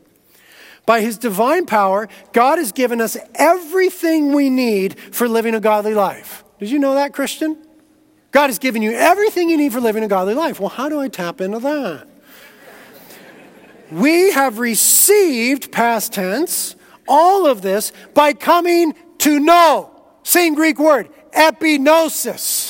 By 0.87 1.01
his 1.01 1.17
divine 1.17 1.67
power, 1.67 2.09
God 2.33 2.59
has 2.59 2.73
given 2.73 3.01
us 3.01 3.17
everything 3.35 4.35
we 4.35 4.51
need 4.51 4.99
for 4.99 5.29
living 5.29 5.55
a 5.55 5.61
godly 5.61 5.95
life. 5.95 6.45
Did 6.59 6.71
you 6.71 6.79
know 6.79 6.95
that, 6.95 7.13
Christian? 7.15 7.57
God 8.31 8.49
has 8.49 8.59
given 8.59 8.83
you 8.83 8.93
everything 8.93 9.49
you 9.49 9.57
need 9.57 9.73
for 9.73 9.81
living 9.81 10.05
a 10.05 10.09
godly 10.09 10.35
life. 10.35 10.61
Well, 10.61 10.69
how 10.69 10.89
do 10.89 11.01
I 11.01 11.09
tap 11.09 11.41
into 11.41 11.59
that? 11.61 12.09
we 13.91 14.33
have 14.33 14.59
received, 14.59 15.71
past 15.71 16.13
tense, 16.13 16.75
all 17.07 17.47
of 17.47 17.63
this 17.63 17.93
by 18.13 18.33
coming 18.33 18.95
to 19.19 19.39
know. 19.39 19.91
Same 20.23 20.55
Greek 20.55 20.79
word, 20.79 21.09
epignosis. 21.33 22.64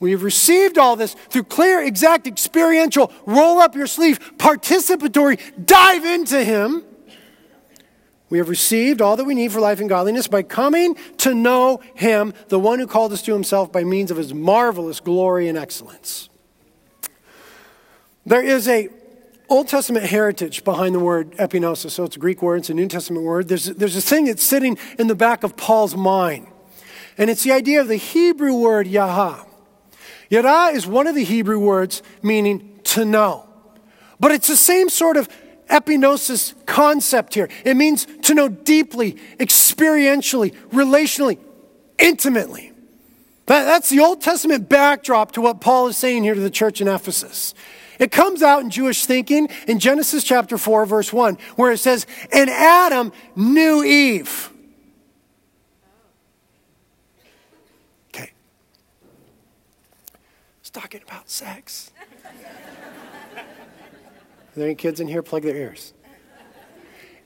We 0.00 0.12
have 0.12 0.22
received 0.22 0.78
all 0.78 0.96
this 0.96 1.14
through 1.28 1.44
clear, 1.44 1.82
exact, 1.82 2.26
experiential, 2.26 3.12
roll 3.26 3.58
up 3.58 3.76
your 3.76 3.86
sleeve, 3.86 4.18
participatory, 4.38 5.38
dive 5.64 6.04
into 6.06 6.42
Him. 6.42 6.82
We 8.30 8.38
have 8.38 8.48
received 8.48 9.02
all 9.02 9.16
that 9.16 9.24
we 9.24 9.34
need 9.34 9.52
for 9.52 9.60
life 9.60 9.78
and 9.78 9.88
godliness 9.88 10.26
by 10.26 10.42
coming 10.42 10.96
to 11.18 11.34
know 11.34 11.82
Him, 11.94 12.32
the 12.48 12.58
one 12.58 12.78
who 12.78 12.86
called 12.86 13.12
us 13.12 13.20
to 13.22 13.32
Himself 13.34 13.70
by 13.70 13.84
means 13.84 14.10
of 14.10 14.16
His 14.16 14.32
marvelous 14.32 15.00
glory 15.00 15.48
and 15.48 15.58
excellence. 15.58 16.30
There 18.24 18.42
is 18.42 18.68
a 18.68 18.88
Old 19.50 19.66
Testament 19.66 20.06
heritage 20.06 20.62
behind 20.62 20.94
the 20.94 21.00
word 21.00 21.32
epignosis. 21.32 21.90
So 21.90 22.04
it's 22.04 22.14
a 22.14 22.20
Greek 22.20 22.40
word, 22.40 22.58
it's 22.58 22.70
a 22.70 22.74
New 22.74 22.86
Testament 22.86 23.26
word. 23.26 23.48
There's, 23.48 23.64
there's 23.64 23.96
a 23.96 24.00
thing 24.00 24.26
that's 24.26 24.44
sitting 24.44 24.78
in 24.96 25.08
the 25.08 25.16
back 25.16 25.42
of 25.42 25.56
Paul's 25.56 25.96
mind. 25.96 26.46
And 27.18 27.28
it's 27.28 27.42
the 27.42 27.50
idea 27.50 27.80
of 27.80 27.88
the 27.88 27.96
Hebrew 27.96 28.54
word 28.54 28.86
yada. 28.86 29.44
Yada 30.30 30.74
is 30.74 30.86
one 30.86 31.06
of 31.06 31.14
the 31.14 31.24
Hebrew 31.24 31.58
words 31.58 32.02
meaning 32.22 32.80
to 32.84 33.04
know. 33.04 33.46
But 34.18 34.30
it's 34.30 34.48
the 34.48 34.56
same 34.56 34.88
sort 34.88 35.16
of 35.16 35.28
epignosis 35.68 36.54
concept 36.66 37.34
here. 37.34 37.48
It 37.64 37.76
means 37.76 38.06
to 38.22 38.34
know 38.34 38.48
deeply, 38.48 39.16
experientially, 39.38 40.54
relationally, 40.70 41.38
intimately. 41.98 42.72
that's 43.46 43.88
the 43.88 44.00
Old 44.00 44.20
Testament 44.20 44.68
backdrop 44.68 45.32
to 45.32 45.40
what 45.40 45.60
Paul 45.60 45.88
is 45.88 45.96
saying 45.96 46.22
here 46.22 46.34
to 46.34 46.40
the 46.40 46.50
church 46.50 46.80
in 46.80 46.88
Ephesus. 46.88 47.54
It 47.98 48.10
comes 48.10 48.42
out 48.42 48.62
in 48.62 48.70
Jewish 48.70 49.04
thinking 49.04 49.48
in 49.66 49.78
Genesis 49.78 50.24
chapter 50.24 50.56
4, 50.56 50.86
verse 50.86 51.12
1, 51.12 51.36
where 51.56 51.72
it 51.72 51.78
says, 51.78 52.06
And 52.32 52.48
Adam 52.48 53.12
knew 53.36 53.84
Eve. 53.84 54.50
It's 60.70 60.80
talking 60.80 61.02
about 61.02 61.28
sex. 61.28 61.90
Are 63.36 63.42
there 64.54 64.66
any 64.66 64.76
kids 64.76 65.00
in 65.00 65.08
here? 65.08 65.20
Plug 65.20 65.42
their 65.42 65.56
ears. 65.56 65.92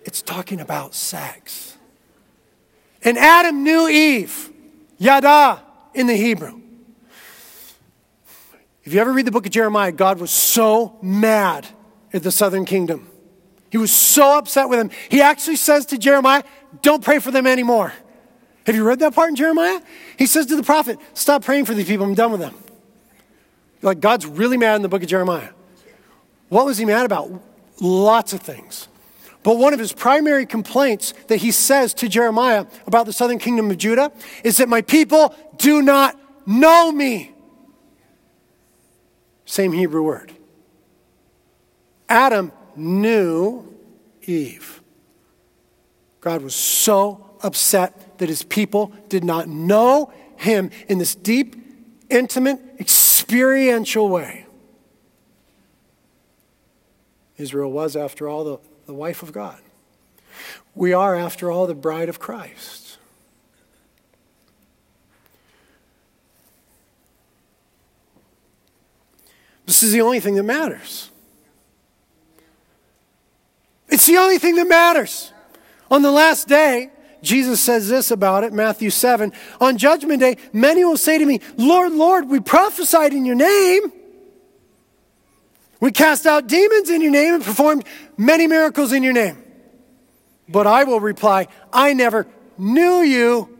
It's 0.03 0.23
talking 0.23 0.61
about 0.61 0.95
sex. 0.95 1.77
And 3.03 3.19
Adam 3.19 3.63
knew 3.63 3.87
Eve, 3.87 4.51
yada 4.97 5.63
in 5.93 6.07
the 6.07 6.17
Hebrew. 6.17 6.59
If 8.83 8.95
you 8.95 9.01
ever 9.01 9.13
read 9.13 9.27
the 9.27 9.31
book 9.31 9.45
of 9.45 9.53
Jeremiah, 9.53 9.93
God 9.93 10.21
was 10.21 10.31
so 10.31 10.97
mad 11.03 11.67
at 12.15 12.23
the 12.23 12.33
southern 12.33 12.65
kingdom. 12.65 13.11
He 13.71 13.77
was 13.77 13.93
so 13.93 14.39
upset 14.39 14.71
with 14.71 14.79
them. 14.79 14.91
He 15.11 15.21
actually 15.21 15.57
says 15.57 15.85
to 15.87 15.99
Jeremiah, 15.99 16.45
Don't 16.81 17.05
pray 17.05 17.19
for 17.19 17.31
them 17.31 17.47
anymore. 17.47 17.93
Have 18.65 18.75
you 18.75 18.85
read 18.85 19.01
that 19.01 19.15
part 19.15 19.29
in 19.29 19.37
Jeremiah? 19.37 19.83
He 20.19 20.25
says 20.25 20.47
to 20.47 20.57
the 20.57 20.63
prophet, 20.63 20.99
Stop 21.13 21.45
praying 21.45 21.67
for 21.67 21.75
these 21.75 21.87
people. 21.87 22.07
I'm 22.07 22.15
done 22.15 22.33
with 22.33 22.41
them. 22.41 22.55
Like, 23.85 24.01
God's 24.01 24.25
really 24.25 24.57
mad 24.57 24.77
in 24.77 24.83
the 24.83 24.89
book 24.89 25.03
of 25.03 25.09
Jeremiah. 25.09 25.51
What 26.49 26.65
was 26.65 26.79
he 26.79 26.85
mad 26.85 27.05
about? 27.05 27.31
Lots 27.81 28.33
of 28.33 28.41
things. 28.41 28.89
But 29.43 29.59
one 29.59 29.75
of 29.75 29.79
his 29.79 29.93
primary 29.93 30.47
complaints 30.47 31.13
that 31.29 31.37
he 31.37 31.51
says 31.51 31.93
to 31.95 32.09
Jeremiah 32.09 32.65
about 32.87 33.05
the 33.05 33.13
southern 33.13 33.39
kingdom 33.39 33.71
of 33.71 33.77
Judah 33.77 34.11
is 34.43 34.57
that 34.57 34.71
my 34.71 34.81
people 34.81 35.35
do 35.59 35.83
not 35.83 36.19
know 36.47 36.91
me. 36.91 37.33
Same 39.45 39.73
Hebrew 39.73 40.03
word. 40.03 40.33
Adam 42.09 42.53
knew 42.75 43.71
Eve. 44.23 44.83
God 46.23 46.41
was 46.41 46.55
so 46.55 47.37
upset 47.43 48.17
that 48.19 48.31
his 48.31 48.43
people 48.45 48.95
did 49.11 49.25
not 49.25 49.47
know 49.47 50.11
him 50.37 50.71
in 50.89 50.97
this 50.97 51.15
deep, 51.15 51.55
intimate, 52.09 52.61
experiential 53.25 54.11
way. 54.11 54.45
Israel 57.39 57.73
was, 57.73 57.97
after 57.97 58.29
all, 58.29 58.45
the, 58.45 58.59
the 58.85 58.93
wife 58.93 59.23
of 59.23 59.33
God. 59.33 59.59
We 60.75 60.93
are, 60.93 61.17
after 61.17 61.51
all, 61.51 61.67
the 61.67 61.75
bride 61.75 62.11
of 62.11 62.19
Christ. 62.21 62.99
This 69.65 69.83
is 69.83 69.93
the 69.93 70.03
only 70.03 70.21
thing 70.21 70.35
that 70.35 70.43
matters. 70.43 71.11
It's 73.89 74.05
the 74.05 74.19
only 74.19 74.37
thing 74.37 74.57
that 74.57 74.69
matters. 74.69 75.33
On 75.91 76.03
the 76.03 76.13
last 76.13 76.47
day, 76.47 76.91
Jesus 77.25 77.61
says 77.61 77.89
this 77.89 78.11
about 78.11 78.45
it, 78.45 78.53
Matthew 78.53 78.91
7. 78.91 79.33
On 79.61 79.77
judgment 79.79 80.21
day, 80.21 80.37
many 80.53 80.85
will 80.85 80.97
say 80.97 81.19
to 81.19 81.27
me, 81.27 81.41
Lord, 81.57 81.93
Lord, 81.93 82.29
we 82.29 82.41
prophesied 82.41 83.13
in 83.13 83.25
your 83.25 83.35
name. 83.35 83.93
We 85.81 85.91
cast 85.91 86.27
out 86.27 86.47
demons 86.47 86.89
in 86.89 87.01
your 87.01 87.11
name 87.11 87.35
and 87.35 87.45
performed 87.45 87.85
many 88.17 88.47
miracles 88.47 88.93
in 88.93 89.03
your 89.03 89.13
name. 89.13 89.43
But 90.49 90.67
I 90.67 90.85
will 90.85 91.01
reply, 91.01 91.49
I 91.73 91.95
never 91.95 92.27
knew 92.57 93.01
you. 93.01 93.59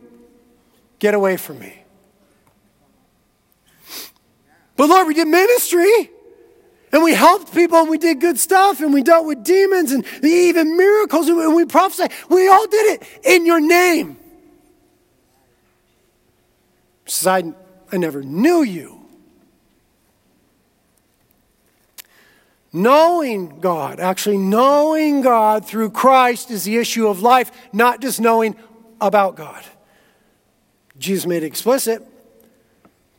Get 0.99 1.13
away 1.13 1.37
from 1.37 1.59
me. 1.59 1.83
But 4.77 4.89
Lord, 4.89 5.07
we 5.07 5.13
did 5.13 5.27
ministry. 5.27 6.11
And 6.95 7.03
we 7.03 7.13
helped 7.13 7.53
people 7.53 7.79
and 7.79 7.89
we 7.89 7.97
did 7.97 8.21
good 8.21 8.39
stuff 8.39 8.79
and 8.79 8.93
we 8.93 9.03
dealt 9.03 9.27
with 9.27 9.43
demons 9.43 9.91
and 9.91 10.05
even 10.23 10.77
miracles 10.77 11.27
and 11.27 11.53
we 11.53 11.65
prophesied. 11.65 12.13
We 12.29 12.47
all 12.47 12.65
did 12.67 12.93
it 12.93 13.07
in 13.25 13.45
your 13.45 13.59
name. 13.59 14.15
Says, 17.05 17.27
I, 17.27 17.53
I 17.91 17.97
never 17.97 18.23
knew 18.23 18.63
you. 18.63 19.01
Knowing 22.71 23.59
God, 23.59 23.99
actually 23.99 24.37
knowing 24.37 25.21
God 25.21 25.65
through 25.65 25.89
Christ 25.89 26.49
is 26.49 26.63
the 26.63 26.77
issue 26.77 27.09
of 27.09 27.21
life, 27.21 27.51
not 27.73 27.99
just 27.99 28.21
knowing 28.21 28.55
about 29.01 29.35
God. 29.35 29.65
Jesus 30.97 31.25
made 31.25 31.43
it 31.43 31.47
explicit 31.47 32.01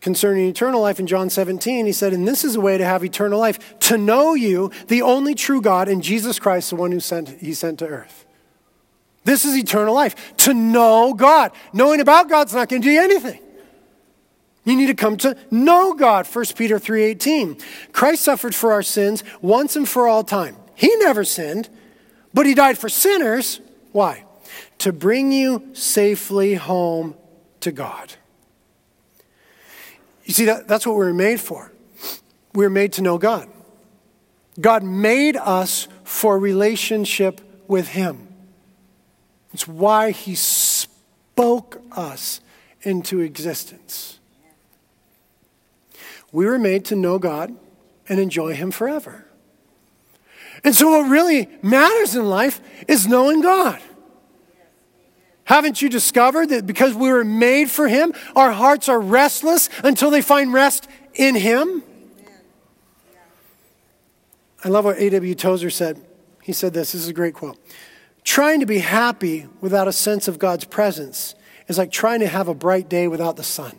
concerning 0.07 0.47
eternal 0.47 0.81
life 0.81 1.01
in 1.01 1.07
John 1.09 1.29
17. 1.29 1.85
He 1.85 1.91
said, 1.91 2.13
And 2.13 2.29
this 2.29 2.45
is 2.45 2.55
a 2.55 2.61
way 2.61 2.79
to 2.79 2.85
have 2.85 3.05
eternal 3.05 3.41
life, 3.41 3.77
to 3.81 3.99
know 3.99 4.35
you, 4.35 4.71
the 4.87 5.03
only 5.03 5.35
true 5.35 5.61
God, 5.61 5.89
and 5.89 6.01
Jesus 6.01 6.39
Christ, 6.39 6.71
the 6.71 6.77
one 6.77 6.93
who 6.93 7.01
sent, 7.01 7.41
he 7.41 7.53
sent 7.55 7.81
to 7.81 7.89
earth. 7.89 8.25
This 9.25 9.45
is 9.45 9.57
eternal 9.57 9.93
life, 9.93 10.37
to 10.37 10.55
know 10.55 11.13
God. 11.13 11.51
Knowing 11.73 11.99
about 11.99 12.29
God's 12.29 12.55
not 12.55 12.69
going 12.69 12.83
to 12.83 12.87
do 12.87 12.93
you 12.93 13.03
anything. 13.03 13.41
You 14.65 14.77
need 14.77 14.87
to 14.87 14.95
come 14.95 15.17
to 15.17 15.37
know 15.51 15.93
God. 15.95 16.25
1 16.25 16.55
Peter 16.55 16.79
3:18. 16.79 17.61
Christ 17.91 18.23
suffered 18.23 18.55
for 18.55 18.71
our 18.71 18.85
sins 18.85 19.25
once 19.43 19.75
and 19.75 19.89
for 19.89 20.07
all 20.07 20.23
time. 20.23 20.55
He 20.77 20.95
never 20.99 21.25
sinned, 21.25 21.69
but 22.33 22.47
he 22.47 22.55
died 22.55 22.79
for 22.79 22.89
sinners. 22.89 23.61
Why? 23.91 24.23
To 24.79 24.93
bring 24.93 25.33
you 25.33 25.71
safely 25.73 26.55
home 26.55 27.17
to 27.59 27.73
God. 27.73 28.13
You 30.27 30.35
see, 30.35 30.45
that, 30.47 30.69
that's 30.69 30.85
what 30.85 30.95
we 30.95 31.05
were 31.05 31.15
made 31.15 31.41
for. 31.41 31.73
We 32.53 32.65
were 32.65 32.71
made 32.71 32.93
to 32.95 33.03
know 33.03 33.17
God. 33.17 33.49
God 34.61 34.83
made 34.83 35.37
us 35.37 35.87
for 36.03 36.39
relationship 36.39 37.41
with 37.69 37.89
Him. 37.89 38.29
It's 39.53 39.69
why 39.69 40.11
He 40.11 40.35
spoke 40.35 41.81
us 41.93 42.41
into 42.83 43.21
existence. 43.21 44.19
We 46.33 46.47
were 46.47 46.59
made 46.59 46.85
to 46.87 46.97
know 46.97 47.19
God 47.19 47.55
and 48.09 48.19
enjoy 48.19 48.55
Him 48.55 48.73
forever. 48.73 49.27
And 50.65 50.75
so, 50.75 50.91
what 50.91 51.09
really 51.09 51.49
matters 51.63 52.17
in 52.17 52.29
life 52.29 52.61
is 52.89 53.07
knowing 53.07 53.43
God. 53.43 53.81
Haven't 55.47 55.81
you 55.81 55.89
discovered 55.89 56.49
that 56.49 56.67
because 56.67 56.95
we 56.95 57.11
were 57.11 57.25
made 57.25 57.71
for 57.71 57.89
Him, 57.89 58.13
our 58.35 58.51
hearts 58.51 58.89
are 58.89 59.01
restless 59.01 59.71
until 59.83 60.11
they 60.11 60.21
find 60.21 60.53
rest 60.53 60.89
in 61.15 61.37
Him? 61.37 61.85
I 64.65 64.69
love 64.69 64.85
what 64.85 64.99
A.W. 64.99 65.35
Tozer 65.37 65.71
said. 65.71 66.05
He 66.43 66.53
said 66.53 66.75
this 66.75 66.93
this 66.93 67.03
is 67.03 67.09
a 67.09 67.13
great 67.13 67.35
quote. 67.35 67.59
Trying 68.25 68.59
to 68.59 68.67
be 68.67 68.79
happy 68.79 69.47
without 69.61 69.87
a 69.87 69.93
sense 69.93 70.27
of 70.27 70.41
God's 70.41 70.65
presence 70.65 71.37
is 71.69 71.79
like 71.79 71.93
trying 71.93 72.21
to 72.21 72.27
have 72.27 72.49
a 72.49 72.55
bright 72.55 72.89
day 72.89 73.07
without 73.07 73.37
the 73.37 73.45
sun. 73.45 73.79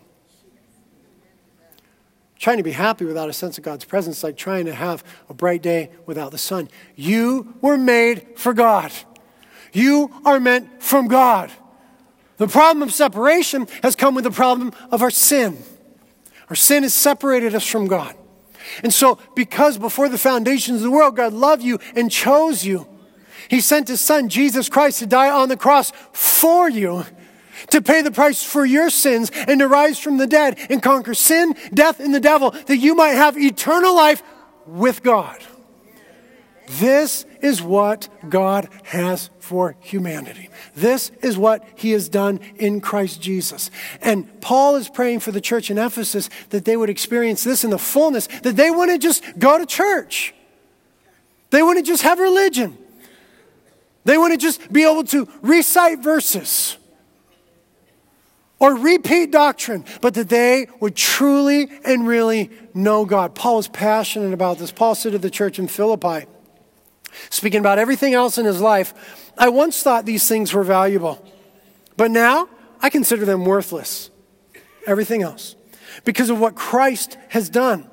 Trying 2.40 2.58
to 2.58 2.64
be 2.64 2.72
happy 2.72 3.04
without 3.04 3.28
a 3.28 3.34
sense 3.34 3.58
of 3.58 3.66
God's 3.66 3.84
presence 3.84 4.20
is 4.20 4.24
like 4.24 4.38
trying 4.38 4.66
to 4.68 4.74
have 4.74 5.04
a 5.28 5.34
bright 5.34 5.62
day 5.62 5.92
without 6.06 6.32
the 6.32 6.38
sun. 6.38 6.70
You 6.96 7.56
were 7.60 7.78
made 7.78 8.38
for 8.38 8.54
God. 8.54 8.94
You 9.74 10.12
are 10.26 10.40
meant 10.40 10.82
from 10.82 11.08
God. 11.08 11.52
The 12.38 12.48
problem 12.48 12.84
of 12.84 12.94
separation 12.94 13.68
has 13.82 13.96
come 13.96 14.16
with 14.16 14.24
the 14.24 14.32
problem 14.32 14.72
of 14.92 15.02
our 15.02 15.10
sin. 15.10 15.58
Our 16.50 16.56
sin 16.56 16.84
has 16.84 16.94
separated 16.94 17.56
us 17.56 17.66
from 17.66 17.88
God. 17.88 18.16
And 18.84 18.94
so, 18.94 19.18
because 19.36 19.78
before 19.78 20.10
the 20.10 20.18
foundations 20.18 20.78
of 20.78 20.84
the 20.84 20.92
world, 20.92 21.16
God 21.16 21.34
loved 21.34 21.64
you 21.64 21.80
and 21.96 22.12
chose 22.12 22.66
you, 22.66 22.88
He 23.50 23.62
sent 23.62 23.88
His 23.88 24.02
Son, 24.02 24.30
Jesus 24.30 24.70
Christ, 24.70 25.00
to 25.00 25.08
die 25.08 25.30
on 25.30 25.50
the 25.50 25.58
cross 25.58 25.92
for 26.12 26.70
you, 26.70 27.06
to 27.70 27.82
pay 27.82 28.02
the 28.02 28.12
price 28.12 28.44
for 28.44 28.66
your 28.66 28.90
sins, 28.90 29.32
and 29.48 29.60
to 29.60 29.68
rise 29.68 30.00
from 30.00 30.18
the 30.18 30.28
dead 30.28 30.58
and 30.70 30.84
conquer 30.84 31.14
sin, 31.14 31.56
death, 31.74 32.00
and 32.00 32.14
the 32.14 32.20
devil, 32.20 32.52
that 32.52 32.78
you 32.78 32.94
might 32.94 33.14
have 33.14 33.38
eternal 33.38 33.96
life 33.96 34.22
with 34.66 35.02
God. 35.02 35.38
This 36.68 37.26
is 37.42 37.62
what 37.62 38.10
God 38.28 38.68
has 38.84 39.30
for 39.40 39.78
humanity. 39.80 40.50
This 40.76 41.12
is 41.22 41.38
what 41.38 41.66
he 41.76 41.92
has 41.92 42.10
done 42.10 42.42
in 42.58 42.82
Christ 42.82 43.22
Jesus. 43.22 43.72
And 44.02 44.42
Paul 44.42 44.76
is 44.76 44.90
praying 44.90 45.22
for 45.22 45.32
the 45.32 45.40
church 45.40 45.72
in 45.72 45.78
Ephesus 45.78 46.30
that 46.50 46.66
they 46.66 46.76
would 46.76 46.90
experience 46.90 47.44
this 47.46 47.64
in 47.64 47.70
the 47.70 47.78
fullness, 47.78 48.28
that 48.44 48.58
they 48.58 48.70
wouldn't 48.70 49.02
just 49.02 49.24
go 49.40 49.58
to 49.58 49.66
church. 49.66 50.34
They 51.52 51.64
wouldn't 51.64 51.88
just 51.88 52.04
have 52.04 52.20
religion. 52.20 52.78
They 54.04 54.18
wouldn't 54.18 54.42
just 54.42 54.72
be 54.72 54.84
able 54.84 55.06
to 55.06 55.28
recite 55.42 56.00
verses 56.00 56.78
or 58.60 58.76
repeat 58.76 59.32
doctrine, 59.32 59.86
but 60.02 60.16
that 60.16 60.28
they 60.28 60.68
would 60.82 60.96
truly 60.96 61.70
and 61.86 62.06
really 62.08 62.50
know 62.74 63.06
God. 63.06 63.36
Paul 63.36 63.58
was 63.58 63.70
passionate 63.70 64.34
about 64.34 64.58
this. 64.58 64.72
Paul 64.72 64.96
said 64.96 65.14
to 65.14 65.18
the 65.18 65.30
church 65.30 65.60
in 65.60 65.68
Philippi, 65.68 66.26
Speaking 67.30 67.60
about 67.60 67.80
everything 67.80 68.14
else 68.14 68.38
in 68.38 68.46
his 68.46 68.62
life, 68.62 69.32
I 69.38 69.50
once 69.50 69.82
thought 69.82 70.06
these 70.06 70.28
things 70.28 70.54
were 70.54 70.64
valuable, 70.64 71.24
but 71.96 72.12
now 72.12 72.50
I 72.82 72.90
consider 72.90 73.26
them 73.26 73.46
worthless. 73.46 74.10
Everything 74.86 75.22
else. 75.22 75.56
Because 76.06 76.30
of 76.30 76.40
what 76.40 76.56
Christ 76.56 77.18
has 77.30 77.50
done. 77.50 77.90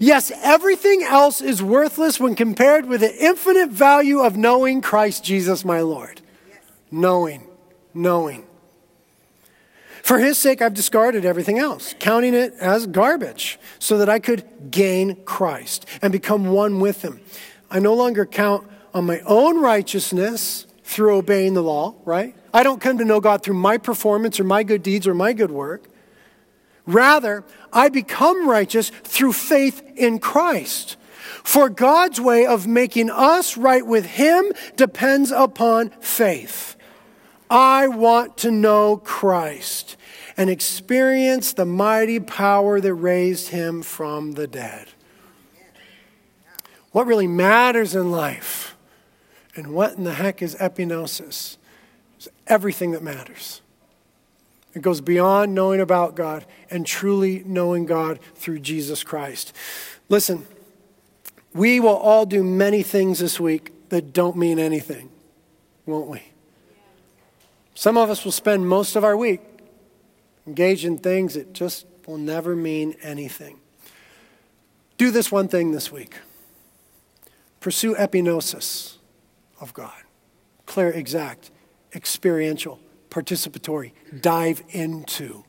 Yes, 0.00 0.32
everything 0.42 1.02
else 1.02 1.40
is 1.40 1.62
worthless 1.62 2.18
when 2.18 2.34
compared 2.34 2.86
with 2.86 3.00
the 3.00 3.24
infinite 3.24 3.70
value 3.70 4.20
of 4.20 4.36
knowing 4.36 4.80
Christ 4.80 5.24
Jesus 5.24 5.64
my 5.64 5.80
Lord. 5.80 6.20
Knowing, 6.90 7.46
knowing. 7.92 8.46
For 10.02 10.18
his 10.18 10.38
sake, 10.38 10.62
I've 10.62 10.72
discarded 10.72 11.26
everything 11.26 11.58
else, 11.58 11.94
counting 11.98 12.32
it 12.32 12.54
as 12.54 12.86
garbage, 12.86 13.58
so 13.78 13.98
that 13.98 14.08
I 14.08 14.18
could 14.18 14.70
gain 14.70 15.16
Christ 15.26 15.84
and 16.00 16.12
become 16.12 16.46
one 16.46 16.80
with 16.80 17.02
him. 17.02 17.20
I 17.70 17.78
no 17.78 17.94
longer 17.94 18.24
count 18.24 18.66
on 18.94 19.04
my 19.04 19.20
own 19.20 19.60
righteousness 19.60 20.66
through 20.82 21.16
obeying 21.16 21.54
the 21.54 21.62
law, 21.62 21.94
right? 22.04 22.34
I 22.52 22.62
don't 22.62 22.80
come 22.80 22.98
to 22.98 23.04
know 23.04 23.20
God 23.20 23.42
through 23.42 23.54
my 23.54 23.76
performance 23.76 24.40
or 24.40 24.44
my 24.44 24.62
good 24.62 24.82
deeds 24.82 25.06
or 25.06 25.14
my 25.14 25.34
good 25.34 25.50
work. 25.50 25.84
Rather, 26.86 27.44
I 27.70 27.90
become 27.90 28.48
righteous 28.48 28.90
through 29.04 29.34
faith 29.34 29.82
in 29.94 30.18
Christ. 30.18 30.96
For 31.44 31.68
God's 31.68 32.20
way 32.20 32.46
of 32.46 32.66
making 32.66 33.10
us 33.10 33.58
right 33.58 33.86
with 33.86 34.06
Him 34.06 34.52
depends 34.76 35.30
upon 35.30 35.90
faith. 36.00 36.76
I 37.50 37.88
want 37.88 38.38
to 38.38 38.50
know 38.50 38.96
Christ 38.96 39.96
and 40.38 40.48
experience 40.48 41.52
the 41.52 41.66
mighty 41.66 42.20
power 42.20 42.80
that 42.80 42.94
raised 42.94 43.48
Him 43.48 43.82
from 43.82 44.32
the 44.32 44.46
dead 44.46 44.88
what 46.98 47.06
really 47.06 47.28
matters 47.28 47.94
in 47.94 48.10
life 48.10 48.76
and 49.54 49.68
what 49.68 49.92
in 49.92 50.02
the 50.02 50.14
heck 50.14 50.42
is 50.42 50.56
epignosis. 50.56 51.56
It's 52.16 52.26
everything 52.48 52.90
that 52.90 53.04
matters. 53.04 53.60
It 54.74 54.82
goes 54.82 55.00
beyond 55.00 55.54
knowing 55.54 55.80
about 55.80 56.16
God 56.16 56.44
and 56.72 56.84
truly 56.84 57.44
knowing 57.46 57.86
God 57.86 58.18
through 58.34 58.58
Jesus 58.58 59.04
Christ. 59.04 59.52
Listen, 60.08 60.44
we 61.54 61.78
will 61.78 61.96
all 61.96 62.26
do 62.26 62.42
many 62.42 62.82
things 62.82 63.20
this 63.20 63.38
week 63.38 63.70
that 63.90 64.12
don't 64.12 64.36
mean 64.36 64.58
anything, 64.58 65.08
won't 65.86 66.08
we? 66.08 66.24
Some 67.76 67.96
of 67.96 68.10
us 68.10 68.24
will 68.24 68.32
spend 68.32 68.68
most 68.68 68.96
of 68.96 69.04
our 69.04 69.16
week 69.16 69.40
engaged 70.48 70.84
in 70.84 70.98
things 70.98 71.34
that 71.34 71.52
just 71.52 71.86
will 72.08 72.18
never 72.18 72.56
mean 72.56 72.96
anything. 73.02 73.60
Do 74.96 75.12
this 75.12 75.30
one 75.30 75.46
thing 75.46 75.70
this 75.70 75.92
week. 75.92 76.16
Pursue 77.60 77.94
epignosis 77.94 78.96
of 79.60 79.74
God. 79.74 80.02
Clear, 80.66 80.90
exact, 80.90 81.50
experiential, 81.94 82.78
participatory. 83.10 83.92
Dive 84.20 84.62
into 84.70 85.44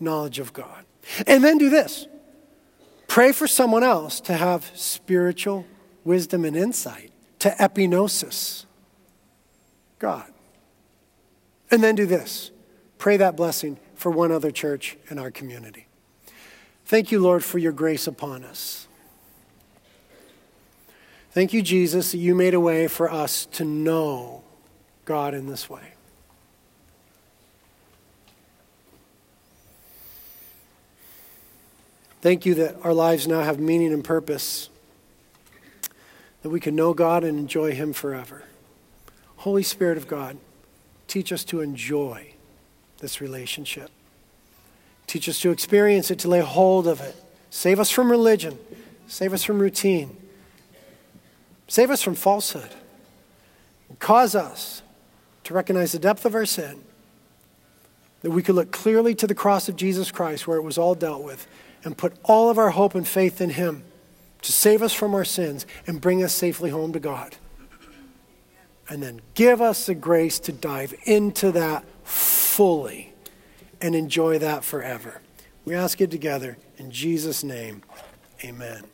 knowledge 0.00 0.38
of 0.38 0.52
God. 0.52 0.84
And 1.26 1.42
then 1.42 1.58
do 1.58 1.70
this 1.70 2.06
pray 3.06 3.32
for 3.32 3.46
someone 3.46 3.84
else 3.84 4.20
to 4.20 4.34
have 4.34 4.70
spiritual 4.74 5.66
wisdom 6.02 6.44
and 6.44 6.56
insight, 6.56 7.12
to 7.38 7.50
epignosis 7.50 8.64
God. 9.98 10.30
And 11.70 11.82
then 11.82 11.94
do 11.94 12.06
this 12.06 12.50
pray 12.98 13.16
that 13.16 13.36
blessing 13.36 13.78
for 13.94 14.10
one 14.10 14.32
other 14.32 14.50
church 14.50 14.96
in 15.08 15.18
our 15.18 15.30
community. 15.30 15.86
Thank 16.86 17.10
you, 17.10 17.20
Lord, 17.20 17.44
for 17.44 17.58
your 17.58 17.72
grace 17.72 18.06
upon 18.06 18.44
us. 18.44 18.88
Thank 21.34 21.52
you, 21.52 21.62
Jesus, 21.62 22.12
that 22.12 22.18
you 22.18 22.32
made 22.32 22.54
a 22.54 22.60
way 22.60 22.86
for 22.86 23.10
us 23.10 23.46
to 23.46 23.64
know 23.64 24.44
God 25.04 25.34
in 25.34 25.48
this 25.48 25.68
way. 25.68 25.94
Thank 32.22 32.46
you 32.46 32.54
that 32.54 32.76
our 32.84 32.94
lives 32.94 33.26
now 33.26 33.40
have 33.40 33.58
meaning 33.58 33.92
and 33.92 34.04
purpose, 34.04 34.68
that 36.42 36.50
we 36.50 36.60
can 36.60 36.76
know 36.76 36.94
God 36.94 37.24
and 37.24 37.36
enjoy 37.36 37.72
Him 37.72 37.92
forever. 37.92 38.44
Holy 39.38 39.64
Spirit 39.64 39.98
of 39.98 40.06
God, 40.06 40.36
teach 41.08 41.32
us 41.32 41.42
to 41.46 41.60
enjoy 41.60 42.34
this 43.00 43.20
relationship. 43.20 43.90
Teach 45.08 45.28
us 45.28 45.40
to 45.40 45.50
experience 45.50 46.12
it, 46.12 46.20
to 46.20 46.28
lay 46.28 46.40
hold 46.40 46.86
of 46.86 47.00
it. 47.00 47.16
Save 47.50 47.80
us 47.80 47.90
from 47.90 48.08
religion, 48.08 48.56
save 49.08 49.32
us 49.32 49.42
from 49.42 49.58
routine 49.58 50.16
Save 51.68 51.90
us 51.90 52.02
from 52.02 52.14
falsehood. 52.14 52.70
Cause 53.98 54.34
us 54.34 54.82
to 55.44 55.54
recognize 55.54 55.92
the 55.92 55.98
depth 55.98 56.24
of 56.24 56.34
our 56.34 56.46
sin, 56.46 56.82
that 58.22 58.30
we 58.30 58.42
could 58.42 58.54
look 58.54 58.70
clearly 58.72 59.14
to 59.14 59.26
the 59.26 59.34
cross 59.34 59.68
of 59.68 59.76
Jesus 59.76 60.10
Christ 60.10 60.46
where 60.46 60.56
it 60.56 60.62
was 60.62 60.78
all 60.78 60.94
dealt 60.94 61.22
with, 61.22 61.46
and 61.84 61.96
put 61.96 62.14
all 62.24 62.48
of 62.48 62.58
our 62.58 62.70
hope 62.70 62.94
and 62.94 63.06
faith 63.06 63.40
in 63.40 63.50
Him 63.50 63.84
to 64.42 64.52
save 64.52 64.82
us 64.82 64.92
from 64.92 65.14
our 65.14 65.24
sins 65.24 65.66
and 65.86 66.00
bring 66.00 66.22
us 66.22 66.32
safely 66.32 66.70
home 66.70 66.92
to 66.92 67.00
God. 67.00 67.36
And 68.88 69.02
then 69.02 69.20
give 69.34 69.60
us 69.60 69.86
the 69.86 69.94
grace 69.94 70.38
to 70.40 70.52
dive 70.52 70.94
into 71.04 71.52
that 71.52 71.84
fully 72.04 73.12
and 73.80 73.94
enjoy 73.94 74.38
that 74.38 74.64
forever. 74.64 75.20
We 75.64 75.74
ask 75.74 76.00
it 76.00 76.10
together 76.10 76.58
in 76.76 76.90
Jesus' 76.90 77.42
name. 77.42 77.82
Amen. 78.44 78.84